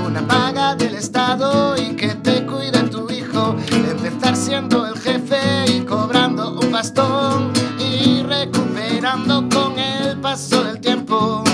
[0.05, 3.55] una paga del Estado y que te cuide tu hijo.
[3.71, 5.39] Empezar siendo el jefe
[5.69, 11.45] y cobrando un bastón y recuperando con el paso del tiempo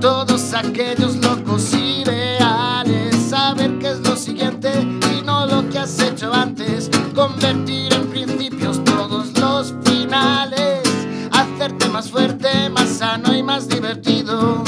[0.00, 3.16] todos aquellos locos ideales.
[3.30, 4.70] Saber qué es lo siguiente
[5.16, 6.90] y no lo que has hecho antes.
[7.14, 10.82] Convertir en principios todos los finales.
[11.30, 14.62] Hacerte más fuerte, más sano y más divertido.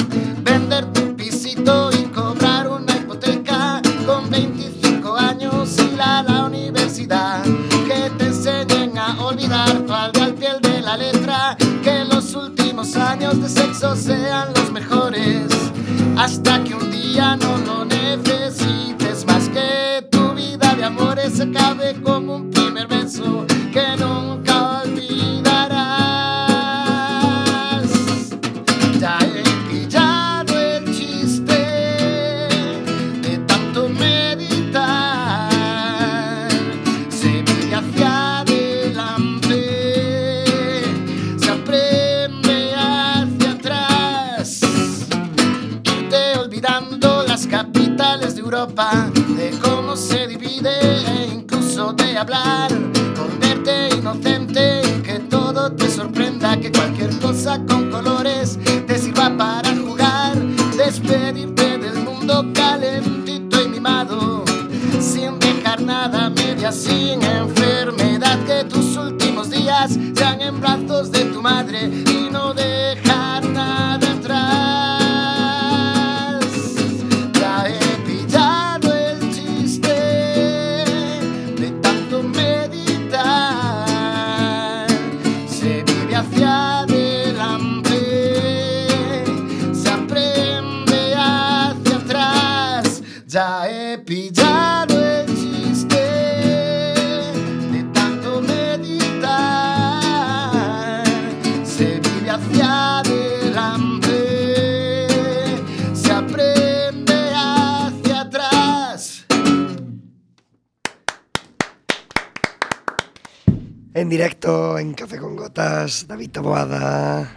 [115.59, 117.31] Gotas, David Taboada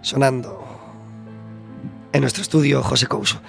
[0.00, 0.58] sonando.
[2.14, 3.42] En nuestro estudio, José Couso.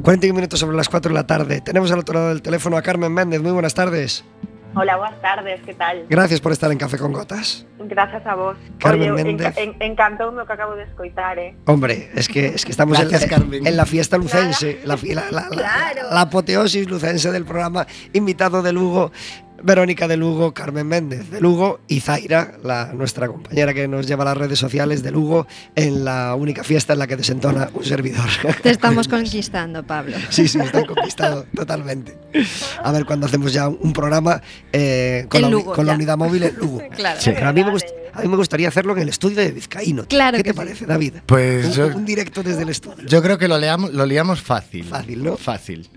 [0.00, 1.60] 41 minutos sobre las 4 de la tarde.
[1.60, 3.42] Tenemos al otro lado del teléfono a Carmen Méndez.
[3.42, 4.24] Muy buenas tardes.
[4.76, 6.04] Hola, buenas tardes, ¿qué tal?
[6.08, 7.64] Gracias por estar en Café con Gotas.
[7.78, 8.56] Gracias a vos.
[8.80, 9.54] Carmen Oye, Méndez.
[9.56, 11.54] en, encantoume o que acabo de escoitar, eh?
[11.66, 13.64] Hombre, es que, es que estamos en, Gracias, Carmen.
[13.64, 16.08] en la fiesta lucense, la, fi- la- la- la- Claro.
[16.10, 17.86] la apoteosis lucense del programa.
[18.14, 19.12] Invitado de Lugo,
[19.64, 24.22] Verónica de Lugo, Carmen Méndez de Lugo y Zaira, la, nuestra compañera que nos lleva
[24.22, 27.84] a las redes sociales de Lugo, en la única fiesta en la que desentona un
[27.84, 28.28] servidor.
[28.62, 30.16] Te estamos conquistando, Pablo.
[30.30, 32.16] Sí, sí, están conquistados totalmente.
[32.82, 34.42] A ver cuando hacemos ya un programa
[34.72, 35.96] eh, con, la, uni- Lugo, con la ya.
[35.96, 36.82] unidad móvil en Lugo.
[36.94, 37.18] Claro.
[37.24, 37.76] Pero a mí, me Vale.
[37.78, 40.06] gust- a mí me gustaría hacerlo en el estudio de Vizcaíno.
[40.06, 40.56] Claro ¿Qué te sí.
[40.56, 41.14] parece, David?
[41.26, 43.06] Pues un, yo- un directo desde el estudio.
[43.06, 44.84] Yo creo que lo, leamos, lo liamos fácil.
[44.84, 45.36] Fácil, ¿no?
[45.36, 45.88] Fácil.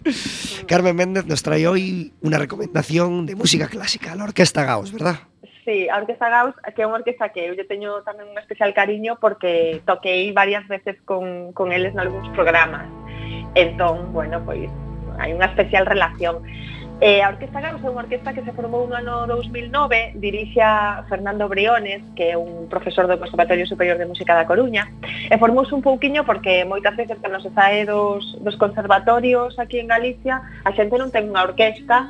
[0.68, 5.16] Carmen Méndez nos trae hoy una recomendación de música música clásica, la Orquesta Gaos, verdad?
[5.66, 8.70] Sí, a Orquesta Gaos, que é unha orquesta que eu lle teño tamén un especial
[8.72, 12.86] cariño porque toquei varias veces con, con eles nalgúns programas.
[13.58, 14.70] Entón, bueno, pois
[15.18, 16.46] hai unha especial relación.
[17.02, 21.50] Eh, a Orquesta Gaos é unha orquesta que se formou no ano 2009, dirixa Fernando
[21.50, 25.82] Briones, que é un profesor do Conservatorio Superior de Música da Coruña, e formouse un
[25.82, 30.94] pouquiño porque moitas veces que nos sae dos, dos conservatorios aquí en Galicia, a xente
[30.96, 32.06] non ten unha orquesta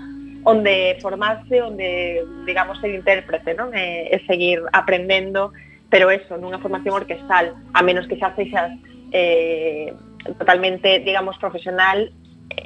[0.47, 3.75] onde formarse, onde, digamos, ser intérprete, non?
[3.75, 5.51] E, e seguir aprendendo,
[5.91, 8.71] pero eso, nunha formación orquestal, a menos que xa sexas
[9.11, 9.91] eh,
[10.39, 12.15] totalmente, digamos, profesional,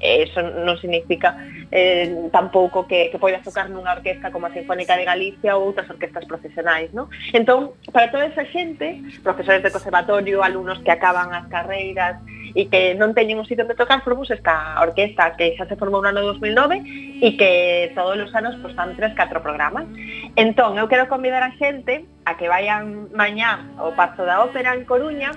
[0.02, 1.38] eso non significa
[1.72, 5.88] eh, tampouco que, que poidas tocar nunha orquesta como a Sinfónica de Galicia ou outras
[5.90, 7.08] orquestas profesionais, non?
[7.32, 12.20] Entón, para toda esa xente, profesores de conservatorio, alumnos que acaban as carreiras
[12.52, 15.80] e que non teñen un sitio onde tocar, formos pois esta orquesta que xa se
[15.80, 19.88] formou no ano 2009 e que todos os anos pois, pues, están tres, catro programas.
[20.36, 24.84] Entón, eu quero convidar a xente a que vayan mañá ao Pazo da Ópera en
[24.84, 25.32] Coruña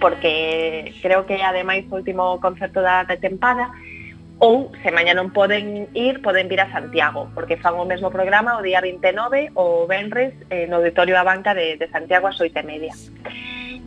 [0.00, 3.70] porque creo que ademais o último concerto da, da tempada
[4.40, 8.56] ou se mañá non poden ir, poden vir a Santiago, porque fan o mesmo programa
[8.56, 12.56] o día 29 o Benres eh, no Auditorio da Banca de, de Santiago ás 8
[12.56, 12.94] e media.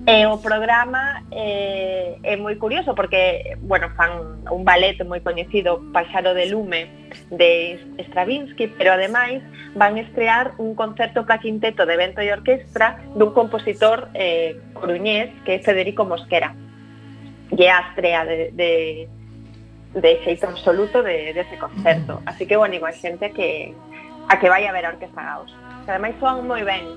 [0.04, 6.36] E o programa eh, é moi curioso porque, bueno, fan un ballet moi coñecido, Paxaro
[6.36, 7.80] de Lume, de
[8.12, 9.40] Stravinsky, pero ademais
[9.80, 15.56] van estrear un concerto para quinteto de vento e orquestra dun compositor eh, coruñés que
[15.56, 16.52] é Federico Mosquera.
[17.56, 19.08] E a estrea de, de,
[19.96, 22.20] de xeito absoluto de, de ese concerto.
[22.28, 23.72] Así que, bueno, igual xente que,
[24.28, 25.56] a que vai a ver a Orquesta Gaos.
[25.88, 26.92] Que ademais soan moi ben,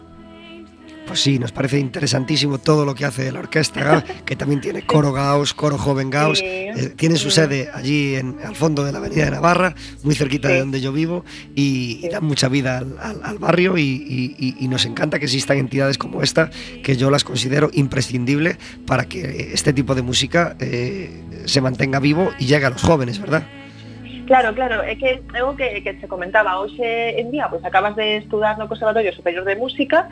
[1.07, 5.13] Pues sí, nos parece interesantísimo todo lo que hace la Orquesta que también tiene coro
[5.13, 6.39] Gauss, coro joven Gauss.
[6.41, 6.45] Sí.
[6.45, 7.37] eh, tiene su Sí.
[7.37, 10.93] sede allí en, al fondo de la Avenida de Navarra, muy cerquita de donde yo
[10.93, 14.85] vivo, y, y dan mucha vida al, al- al barrio y, y- y- y nos
[14.85, 16.51] encanta que existan entidades como esta,
[16.83, 22.33] que yo las considero imprescindible para que este tipo de música eh, se mantenga vivo
[22.39, 23.47] y llegue a los jóvenes, ¿verdad?
[24.27, 27.95] Claro, claro, é que é o que, que se comentaba hoxe en día, pois acabas
[27.95, 30.11] de estudar no Conservatorio Superior de Música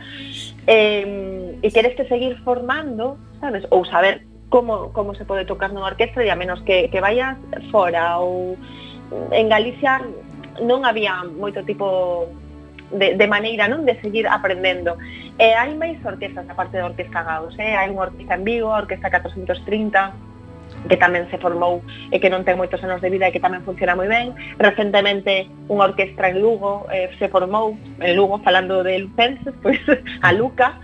[0.70, 4.22] eh, e queres que seguir formando, sabes, ou saber
[4.54, 7.34] como, como se pode tocar nunha orquestra e a menos que, que vayas
[7.74, 8.54] fora ou
[9.34, 9.98] en Galicia
[10.62, 12.30] non había moito tipo
[12.94, 14.94] de, de maneira non de seguir aprendendo.
[15.42, 17.74] E eh, hai máis orquestas aparte da Orquesta Gauss eh?
[17.74, 20.33] hai unha orquesta en Vigo, a Orquesta 430,
[20.88, 21.80] que tamén se formou
[22.12, 24.36] e que non ten moitos anos de vida e que tamén funciona moi ben.
[24.60, 29.80] Recentemente unha orquestra en Lugo eh, se formou, en Lugo, falando de lucenses, pois
[30.20, 30.76] a Luca,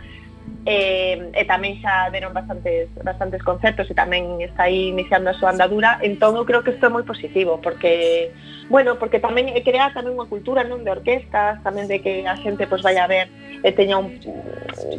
[0.66, 5.56] eh, e tamén xa deron bastantes, bastantes concertos e tamén está aí iniciando a súa
[5.56, 8.32] andadura entón eu creo que isto é moi positivo porque
[8.68, 12.68] bueno, porque tamén crea tamén unha cultura non de orquestas tamén de que a xente
[12.68, 13.32] pois, vai a ver
[13.64, 14.12] e teña un,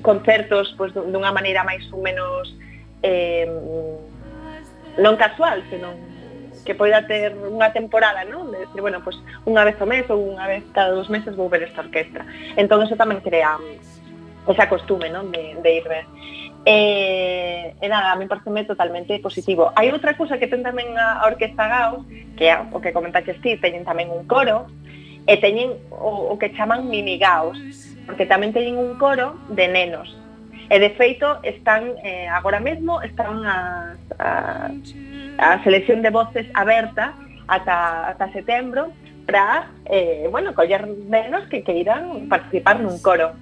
[0.01, 2.49] concertos pois, dunha maneira máis ou menos
[3.05, 3.45] eh,
[4.99, 6.11] non casual, senón
[6.65, 8.53] que poida ter unha temporada, non?
[8.53, 9.17] De decir, bueno, pues,
[9.49, 12.21] unha vez ao mes ou unha vez cada dos meses vou ver esta orquestra.
[12.53, 13.81] Entón, eso tamén crea um,
[14.45, 15.33] esa costume, non?
[15.33, 16.05] De, de ir ver.
[16.61, 19.73] E, e nada, a mí pareceme totalmente positivo.
[19.73, 22.05] Hai outra cousa que ten tamén a Orquesta Gaos,
[22.37, 24.69] que é o que comentaches ti, teñen tamén un coro,
[25.25, 27.57] e teñen o, o que chaman mini gaos,
[28.05, 30.13] porque tamén teñen un coro de nenos,
[30.71, 34.71] E de feito están eh, agora mesmo están a, a,
[35.35, 37.11] a selección de voces aberta
[37.51, 38.95] ata, ata setembro
[39.27, 43.35] para eh, bueno, coller menos que queiran participar nun coro.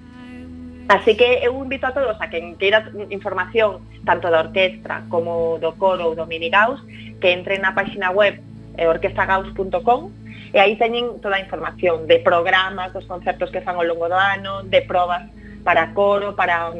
[0.90, 5.78] Así que eu invito a todos a quen queira información tanto da orquestra como do
[5.78, 6.82] coro ou do minigaus
[7.22, 8.42] que entren na páxina web
[8.74, 10.10] eh, orquestagaus.com
[10.50, 14.18] e aí teñen toda a información de programas, dos concertos que fan ao longo do
[14.18, 15.30] ano, de probas
[15.64, 16.74] para coro, para os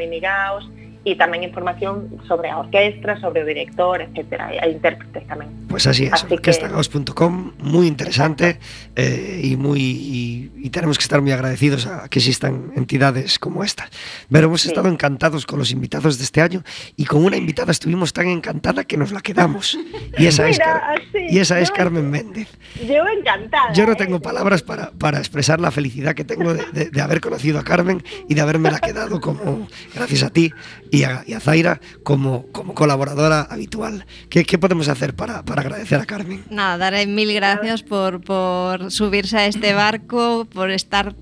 [1.03, 5.49] e tamén información sobre a orquestra, sobre director, etcétera, e a intérpretes tamén.
[5.73, 8.59] Pues así es, orquestagaos.com, muy interesante
[8.97, 13.65] eh, y muy y, y tenemos que estar muy agradecidos a que existan entidades como
[13.65, 13.89] estas.
[14.31, 14.69] Pero hemos Sí.
[14.69, 16.63] estado encantados con los invitados de este año
[16.97, 19.79] y con una invitada estuvimos tan encantada que nos la quedamos.
[20.19, 22.49] Y esa es, Car- y esa es Carmen Méndez.
[22.87, 23.73] Yo encantada.
[23.73, 23.97] Yo no ¿eh?
[23.97, 27.65] tengo palabras para, para expresar la felicidad que tengo de, de- de haber conocido a
[27.65, 30.53] Carmen y de haberme la quedado como, gracias a ti
[30.91, 34.07] y a, Zaira, como, como colaboradora habitual.
[34.29, 36.45] ¿Qué, qué podemos hacer para, para agradecer a Carmen?
[36.51, 41.15] Nada, daré mil gracias por, por subirse a este barco, por estar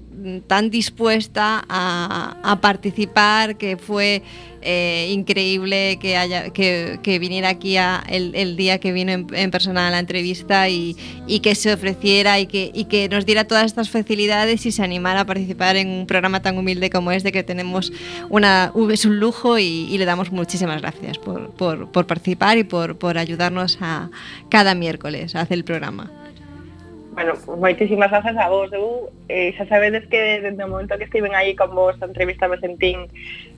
[0.46, 4.22] tan dispuesta a, participar, que fue
[4.62, 9.90] eh, increíble que haya que, viniera aquí a el, día que vino en, persona a
[9.90, 10.96] la entrevista y,
[11.42, 15.76] que se ofreciera y que, nos diera todas estas facilidades y se animara a participar
[15.76, 17.92] en un programa tan humilde como este que tenemos
[18.28, 23.78] una es un lujo y, le damos muchísimas gracias por participar y por, por ayudarnos
[23.80, 24.10] a
[24.48, 26.27] cada miércoles a hacer el programa.
[27.18, 28.70] Bueno, moitísimas grazas a vos.
[28.70, 32.46] Eu, eh, xa sabedes que desde o momento que estiven aí con vos a entrevista
[32.46, 33.10] me sentín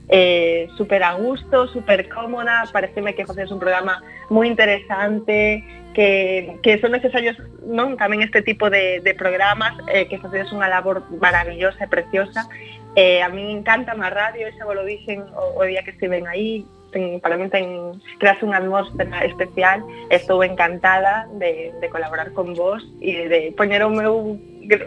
[0.09, 2.65] eh, super a gusto, super cómoda.
[2.73, 4.01] Pareceme que José es un programa
[4.33, 5.61] moi interesante,
[5.93, 10.49] que, que son necesarios non tamén este tipo de, de programas, eh, que José es
[10.49, 12.49] unha labor maravillosa e preciosa
[12.95, 15.91] Eh, a mí me encanta a radio, xa vos lo dixen o, o día que
[15.95, 19.79] estiven aí, ten, para mí ten, creas unha atmósfera especial,
[20.11, 24.35] estou encantada de, de colaborar con vos e de poñer o meu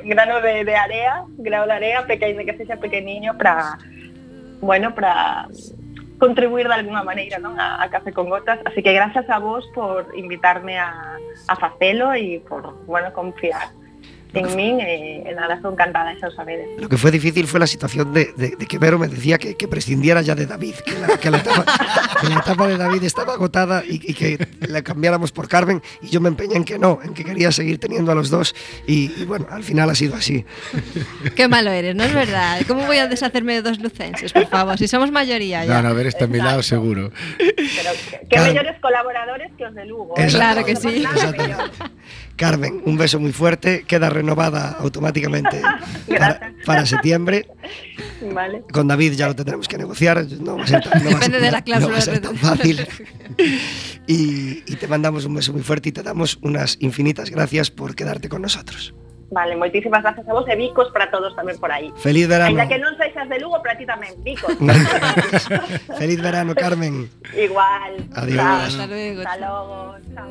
[0.04, 3.80] grano de, de area, grano de area, pequeno que sexa pequeniño para
[4.60, 5.48] bueno, para
[6.18, 7.56] contribuir de alguna maneira non?
[7.56, 8.60] A, a Café con Gotas.
[8.64, 13.72] Así que gracias a vos por invitarme a, a facelo e por bueno, confiar
[14.34, 16.66] en min e, e nada, estou encantada, o sabedes.
[16.78, 19.54] Lo que fue difícil fue la situación de, de- de que Vero me decía que,
[19.56, 21.64] que prescindiera ya de David, que la, que la etapa,
[22.20, 26.08] que la etapa de David estaba agotada y, y que la cambiáramos por Carmen y
[26.08, 28.54] yo me empeñé en que no, en que quería seguir teniendo a los dos
[28.86, 30.44] y, y bueno, al final ha sido así.
[31.36, 32.60] Qué malo eres, ¿no es verdad?
[32.66, 34.76] ¿Cómo voy a deshacerme de dos lucenses, por favor?
[34.78, 35.74] Si somos mayoría ya.
[35.74, 37.10] No, no, a ver, está a mi lado seguro.
[37.38, 38.52] Pero que, Claro.
[38.52, 40.14] mellores colaboradores que os de Lugo.
[40.16, 40.26] ¿eh?
[40.28, 41.04] Claro que sí.
[42.36, 45.60] Carmen, un beso muy fuerte, queda renovada automáticamente
[46.08, 47.46] para, para septiembre.
[48.32, 48.64] Vale.
[48.72, 51.44] Con David ya lo tendremos que negociar, no va a ser tan, no Depende ser-
[51.44, 52.86] de la no va a ser tan fácil.
[54.06, 57.94] Y, y te mandamos un beso muy fuerte y te damos unas infinitas gracias por
[57.94, 58.94] quedarte con nosotros.
[59.30, 61.90] Vale, moitísimas gracias a vos e bicos para todos tamén por aí.
[61.98, 62.54] Feliz verano.
[62.54, 64.52] Ainda que non sexas de Lugo, para ti tamén, bicos.
[65.98, 67.10] Feliz verano, Carmen.
[67.34, 68.04] Igual.
[68.14, 68.38] Adiós.
[68.38, 68.62] Chao.
[68.68, 69.20] Hasta luego.
[69.26, 69.98] Hasta luego.
[70.14, 70.30] Chao.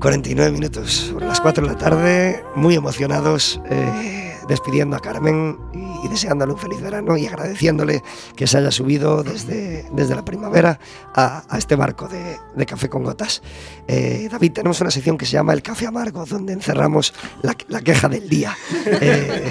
[0.00, 6.06] 49 minutos sobre las 4 de la tarde, muy emocionados eh, despidiendo a Carmen y,
[6.06, 8.02] y deseándole un feliz verano y agradeciéndole
[8.34, 10.78] que se haya subido desde, desde la primavera
[11.14, 13.42] a, a este barco de, de café con gotas.
[13.86, 17.80] Eh, David, tenemos una sección que se llama El Café Amargo, donde encerramos la, la
[17.82, 18.56] queja del día.
[19.00, 19.50] Eh,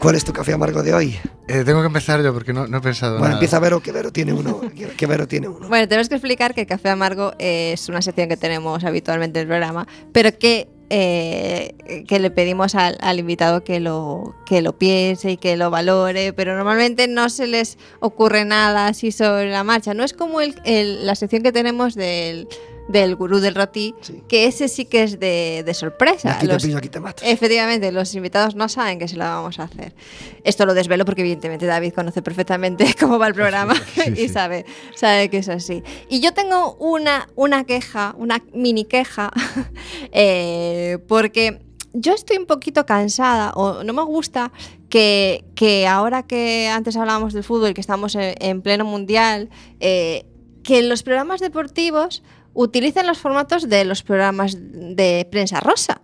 [0.00, 1.16] ¿Cuál es tu café amargo de hoy?
[1.46, 3.34] Eh, tengo que empezar yo porque no, no he pensado Bueno, nada.
[3.36, 4.60] empieza Vero, que Vero tiene uno.
[4.96, 5.68] Que Vero tiene uno.
[5.68, 9.42] Bueno, tenemos que explicar que el café amargo es una sección que tenemos habitualmente en
[9.44, 15.32] el programa, pero que, eh, que le pedimos al, invitado que lo, que lo piense
[15.32, 19.94] y que lo valore, pero normalmente no se les ocurre nada así sobre la marcha.
[19.94, 22.48] No es como el- el- la sección que tenemos del,
[22.88, 24.22] del gurú del roti, Sí.
[24.28, 26.36] que ese sí que es de, de sorpresa.
[26.36, 27.22] Aquí te Los- pillo, aquí te mato.
[27.24, 29.94] Efectivamente, los invitados no saben que se lo vamos a hacer.
[30.44, 33.74] Esto lo desvelo porque evidentemente David conoce perfectamente cómo va el programa
[34.12, 34.28] y sí.
[34.28, 34.64] sabe,
[34.94, 35.82] sabe que es así.
[36.08, 39.32] Y yo tengo una, una queja, una mini queja,
[40.12, 41.60] eh, porque
[41.92, 44.52] yo estoy un poquito cansada o no me gusta
[44.88, 49.48] que, que ahora que antes hablábamos del fútbol que estamos en, en pleno mundial,
[49.80, 50.24] eh,
[50.62, 52.22] que los programas deportivos
[52.56, 56.00] utilicen los formatos de los programas de prensa rosa.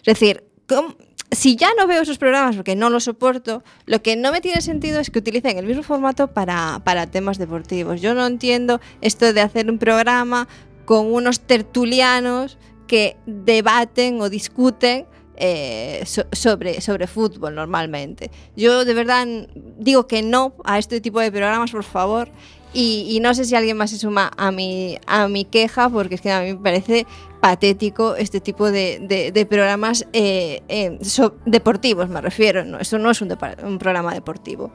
[0.00, 0.96] Es decir, ¿cómo-
[1.30, 4.60] si ya no veo esos programas porque no los soporto, lo que no me tiene
[4.60, 8.00] sentido es que utilicen el mismo formato para, para temas deportivos.
[8.02, 10.46] Yo no entiendo esto de hacer un programa
[10.84, 18.30] con unos tertulianos que debaten o discuten eh, so- sobre, sobre fútbol normalmente.
[18.54, 19.26] Yo de verdad
[19.78, 22.28] digo que no a este tipo de programas, por favor.
[22.74, 26.14] Y, y no sé si alguien más se suma a mi, a mi queja, porque
[26.14, 27.06] es que a mí me parece
[27.40, 32.64] patético este tipo de, de- de programas eh, eh, so- deportivos, me refiero.
[32.64, 34.70] No, esto no es un, un programa deportivo.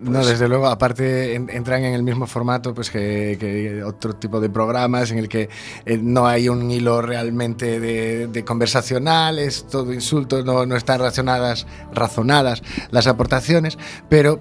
[0.00, 4.40] No, desde luego, aparte en- entran en el mismo formato pues que, que otro tipo
[4.40, 5.48] de programas en el que
[5.84, 10.98] eh, no hay un hilo realmente de, de conversacional, es todo insulto, no, no están
[10.98, 14.40] razonadas, razonadas las aportaciones, pero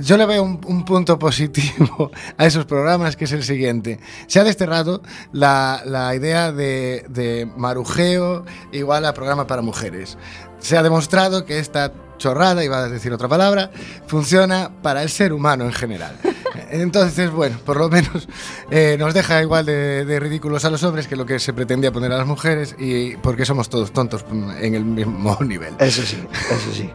[0.00, 4.00] yo le veo un, un punto positivo a esos programas que es el siguiente.
[4.26, 5.02] Se ha desterrado
[5.32, 10.16] la, la idea de, de marujeo igual a programa para mujeres.
[10.58, 13.70] Se ha demostrado que esta chorrada, iba a decir otra palabra,
[14.06, 16.16] funciona para el ser humano en general.
[16.70, 18.28] Entonces, bueno, por lo menos
[18.70, 21.92] eh, nos deja igual de, de ridículos a los hombres que lo que se pretendía
[21.92, 24.24] poner a las mujeres y porque somos todos tontos
[24.60, 25.74] en el mismo nivel.
[25.78, 26.90] Eso sí, eso sí.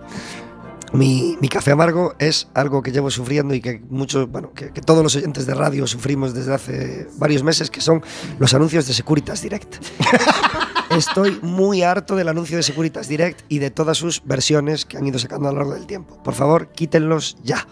[0.93, 4.81] Mi, mi café amargo es algo que llevo sufriendo y que muchos, bueno, que, que
[4.81, 8.01] todos los oyentes de radio sufrimos desde hace varios meses, que son
[8.39, 9.75] los anuncios de Securitas Direct.
[10.89, 15.05] Estoy muy harto del anuncio de Securitas Direct y de todas sus versiones que han
[15.05, 16.21] ido sacando a lo largo del tiempo.
[16.23, 17.67] Por favor, quítenlos ya.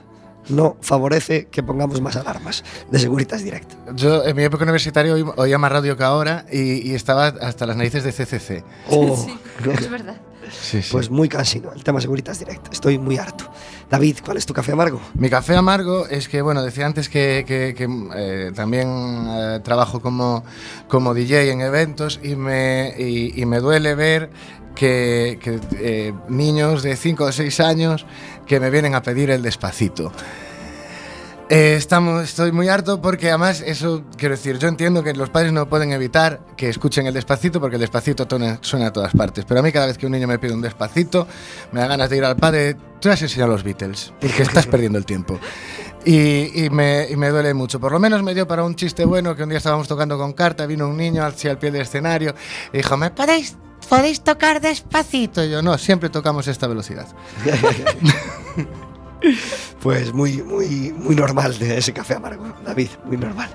[0.50, 3.70] No favorece que pongamos más alarmas de Securitas Direct.
[3.96, 7.66] Yo en mi época universitaria oí- oía más radio que ahora y, y estaba hasta
[7.66, 8.64] las narices de CCC.
[8.90, 9.28] Oh,
[9.78, 10.22] es verdad.
[10.52, 10.90] Sí, sí.
[10.92, 12.72] Pues muy cansino el tema Securitas Direct.
[12.74, 13.50] Estoy muy harto.
[13.90, 15.00] David, ¿cuál es tu café amargo?
[15.14, 18.88] Mi café amargo es que, bueno, decía antes que, que- que, eh, también
[19.30, 20.44] eh, trabajo como,
[20.88, 24.30] como DJ en eventos y me, y, y me duele ver
[24.76, 28.06] que, que, eh, niños de 5 o 6 años
[28.46, 30.12] que me vienen a pedir el despacito.
[31.50, 35.54] Eh, estamos, estoy muy harto porque además eso, quiero decir, yo entiendo que los padres
[35.54, 39.46] no pueden evitar que escuchen el despacito porque el despacito tona- suena a todas partes.
[39.46, 41.26] Pero a mí cada vez que un niño me pide un despacito,
[41.72, 44.98] me da ganas de ir al padre, tú has enseñado los Beatles, que estás perdiendo
[44.98, 45.40] el tiempo.
[46.04, 47.80] Y, y me, y me duele mucho.
[47.80, 50.34] Por lo menos me dio para un chiste bueno que un día estábamos tocando con
[50.34, 52.36] carta, vino un niño hacia el pie del escenario
[52.74, 53.56] y dijo, ¿me podéis,
[53.88, 55.46] podéis tocar despacito?
[55.46, 57.08] Y yo, no, siempre tocamos esta velocidad.
[59.82, 63.50] Pues muy, muy, muy normal de ese café amargo, David, muy normal.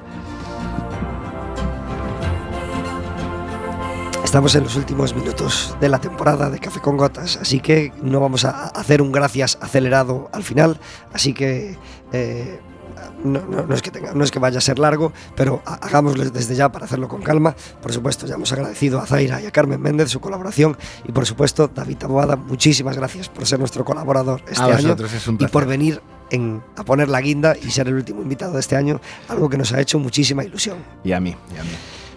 [4.24, 8.18] Estamos en los últimos minutos de la temporada de Café con Gotas, así que no
[8.18, 10.78] vamos a hacer un gracias acelerado al final,
[11.12, 11.76] así que
[12.12, 12.58] eh,
[13.24, 15.74] no, no- no es que tenga- no es que vaya a ser largo, pero ha-
[15.74, 17.54] hagámoslo desde ya para hacerlo con calma.
[17.80, 20.76] Por supuesto, ya hemos agradecido a Zaira y a Carmen Méndez su colaboración
[21.06, 25.28] y por supuesto, David Taboada, muchísimas gracias por ser nuestro colaborador este a año es
[25.28, 28.60] un y por venir en- a poner la guinda y ser el último invitado de
[28.60, 30.78] este año, algo que nos ha hecho muchísima ilusión.
[31.04, 31.70] Y a mí, y a mí.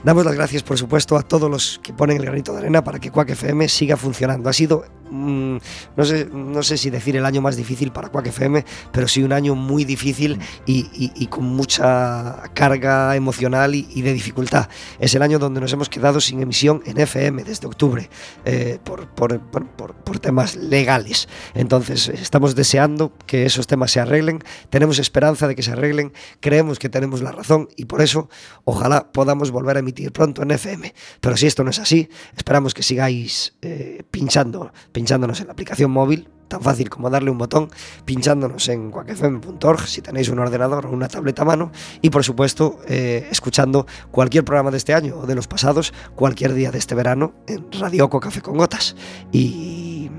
[0.03, 2.99] Damos las gracias, por supuesto, a todos los que ponen el granito de arena para
[2.99, 4.49] que Quack FM siga funcionando.
[4.49, 5.57] Ha sido, mm,
[5.95, 9.23] no, sé, no sé si decir el año más difícil para Quack FM, pero sí
[9.23, 14.69] un año muy difícil y, con mucha carga emocional y, de dificultad.
[14.99, 18.09] Es el año donde nos hemos quedado sin emisión en FM desde octubre
[18.45, 21.27] eh, por, por- por temas legales.
[21.53, 26.13] Entonces, eh, estamos deseando que esos temas se arreglen, tenemos esperanza de que se arreglen,
[26.39, 28.29] creemos que tenemos la razón y por eso
[28.63, 30.93] ojalá podamos volver a emitir pronto en FM.
[31.21, 35.91] Pero si esto no es así, esperamos que sigáis eh, pinchando pinchándonos en la aplicación
[35.91, 37.69] móvil, tan fácil como darle un botón,
[38.05, 42.79] pinchándonos en cuacfm.org si tenéis un ordenador o una tableta a mano y por supuesto
[42.87, 46.95] eh, escuchando cualquier programa de este año o de los pasados, cualquier día de este
[46.95, 48.95] verano en Radioco Café con Gotas.
[49.33, 50.09] Y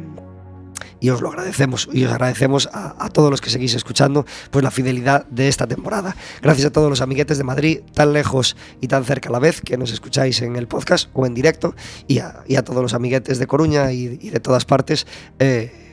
[1.00, 4.70] y os lo agradecemos y os agradecemos a, todos los que seguís escuchando pues la
[4.70, 6.16] fidelidad de esta temporada.
[6.42, 9.60] Gracias a todos los amiguetes de Madrid, tan lejos y tan cerca a la vez
[9.60, 11.74] que nos escucháis en el podcast o en directo
[12.06, 15.06] y a, y a todos los amiguetes de Coruña y, y de todas partes.
[15.38, 15.85] Eh,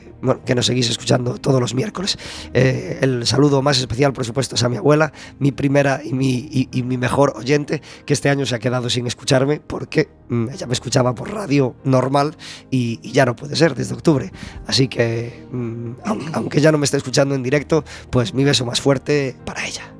[0.44, 2.18] que nos seguís escuchando todos los miércoles.
[2.52, 6.68] Eh, el saludo más especial, por supuesto, es a mi abuela, mi primera y mi,
[6.70, 10.66] y, mi mejor oyente, que este año se ha quedado sin escucharme porque mm, ella
[10.66, 12.36] me escuchaba por radio normal
[12.70, 14.32] y, y, ya no puede ser desde octubre.
[14.66, 15.92] Así que, mm,
[16.32, 19.93] aunque ya no me esté escuchando en directo, pues mi beso más fuerte para ella.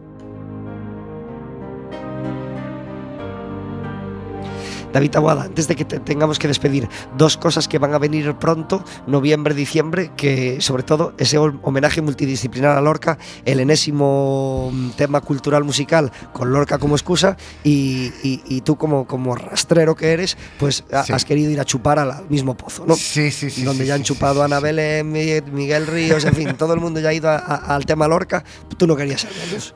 [4.94, 6.88] David Aguada, antes de que te tengamos que despedir,
[7.18, 12.78] dos cosas que van a venir pronto, noviembre, diciembre, que sobre todo ese homenaje multidisciplinar
[12.78, 18.60] a Lorca, el enésimo mm, tema cultural musical con Lorca como excusa y, y, y
[18.60, 21.12] tú como, como rastrero que eres, pues sí.
[21.12, 22.94] has querido ir a chupar al, mismo pozo, ¿no?
[22.94, 23.64] Sí, sí, sí.
[23.64, 26.80] Donde sí, ya han sí, chupado a Ana Belén, Miguel Ríos, en fin, todo el
[26.80, 28.44] mundo ya ha ido a, a, al tema Lorca,
[28.78, 29.26] tú no querías.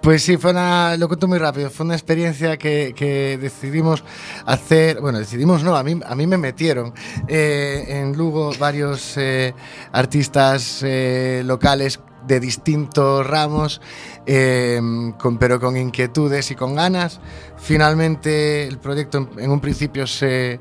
[0.00, 4.04] Pues sí, fue una, lo cuento muy rápido, fue una experiencia que, que decidimos
[4.46, 6.92] hacer, bueno, decidimos no, a mí, a mí me metieron
[7.28, 9.54] eh, en Lugo varios eh,
[9.90, 13.80] artistas eh, locales de distintos ramos,
[14.26, 17.20] con, pero con inquietudes y con ganas.
[17.56, 20.60] Finalmente el proyecto en, un principio se,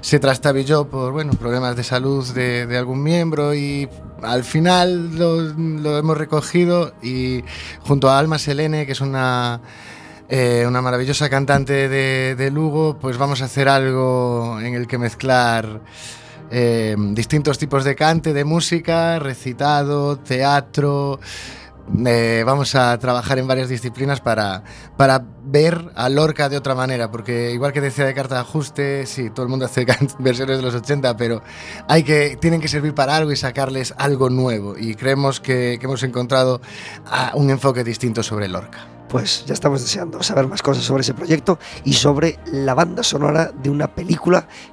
[0.00, 3.88] se trastabilló por bueno, problemas de salud de, de algún miembro y
[4.22, 7.44] al final lo, lo, hemos recogido y
[7.82, 9.60] junto a Alma Selene, que es una
[10.28, 15.82] eh, una maravillosa cantante de, Lugo, pues vamos a hacer algo en el que mezclar
[16.50, 21.20] eh, distintos tipos de cante, de música, recitado, teatro.
[22.06, 24.64] Eh, vamos a trabajar en varias disciplinas para,
[24.96, 29.04] para ver a Lorca de otra manera, porque igual que decía de carta de ajuste,
[29.04, 29.84] sí, todo el mundo hace
[30.18, 31.42] versiones de los 80, pero
[31.86, 34.78] hay que, tienen que servir para algo y sacarles algo nuevo.
[34.78, 36.62] Y creemos que, hemos encontrado
[37.04, 41.14] ah, un enfoque distinto sobre Lorca pues ya estamos deseando saber más cosas sobre ese
[41.14, 44.48] proyecto y sobre la banda sonora de una película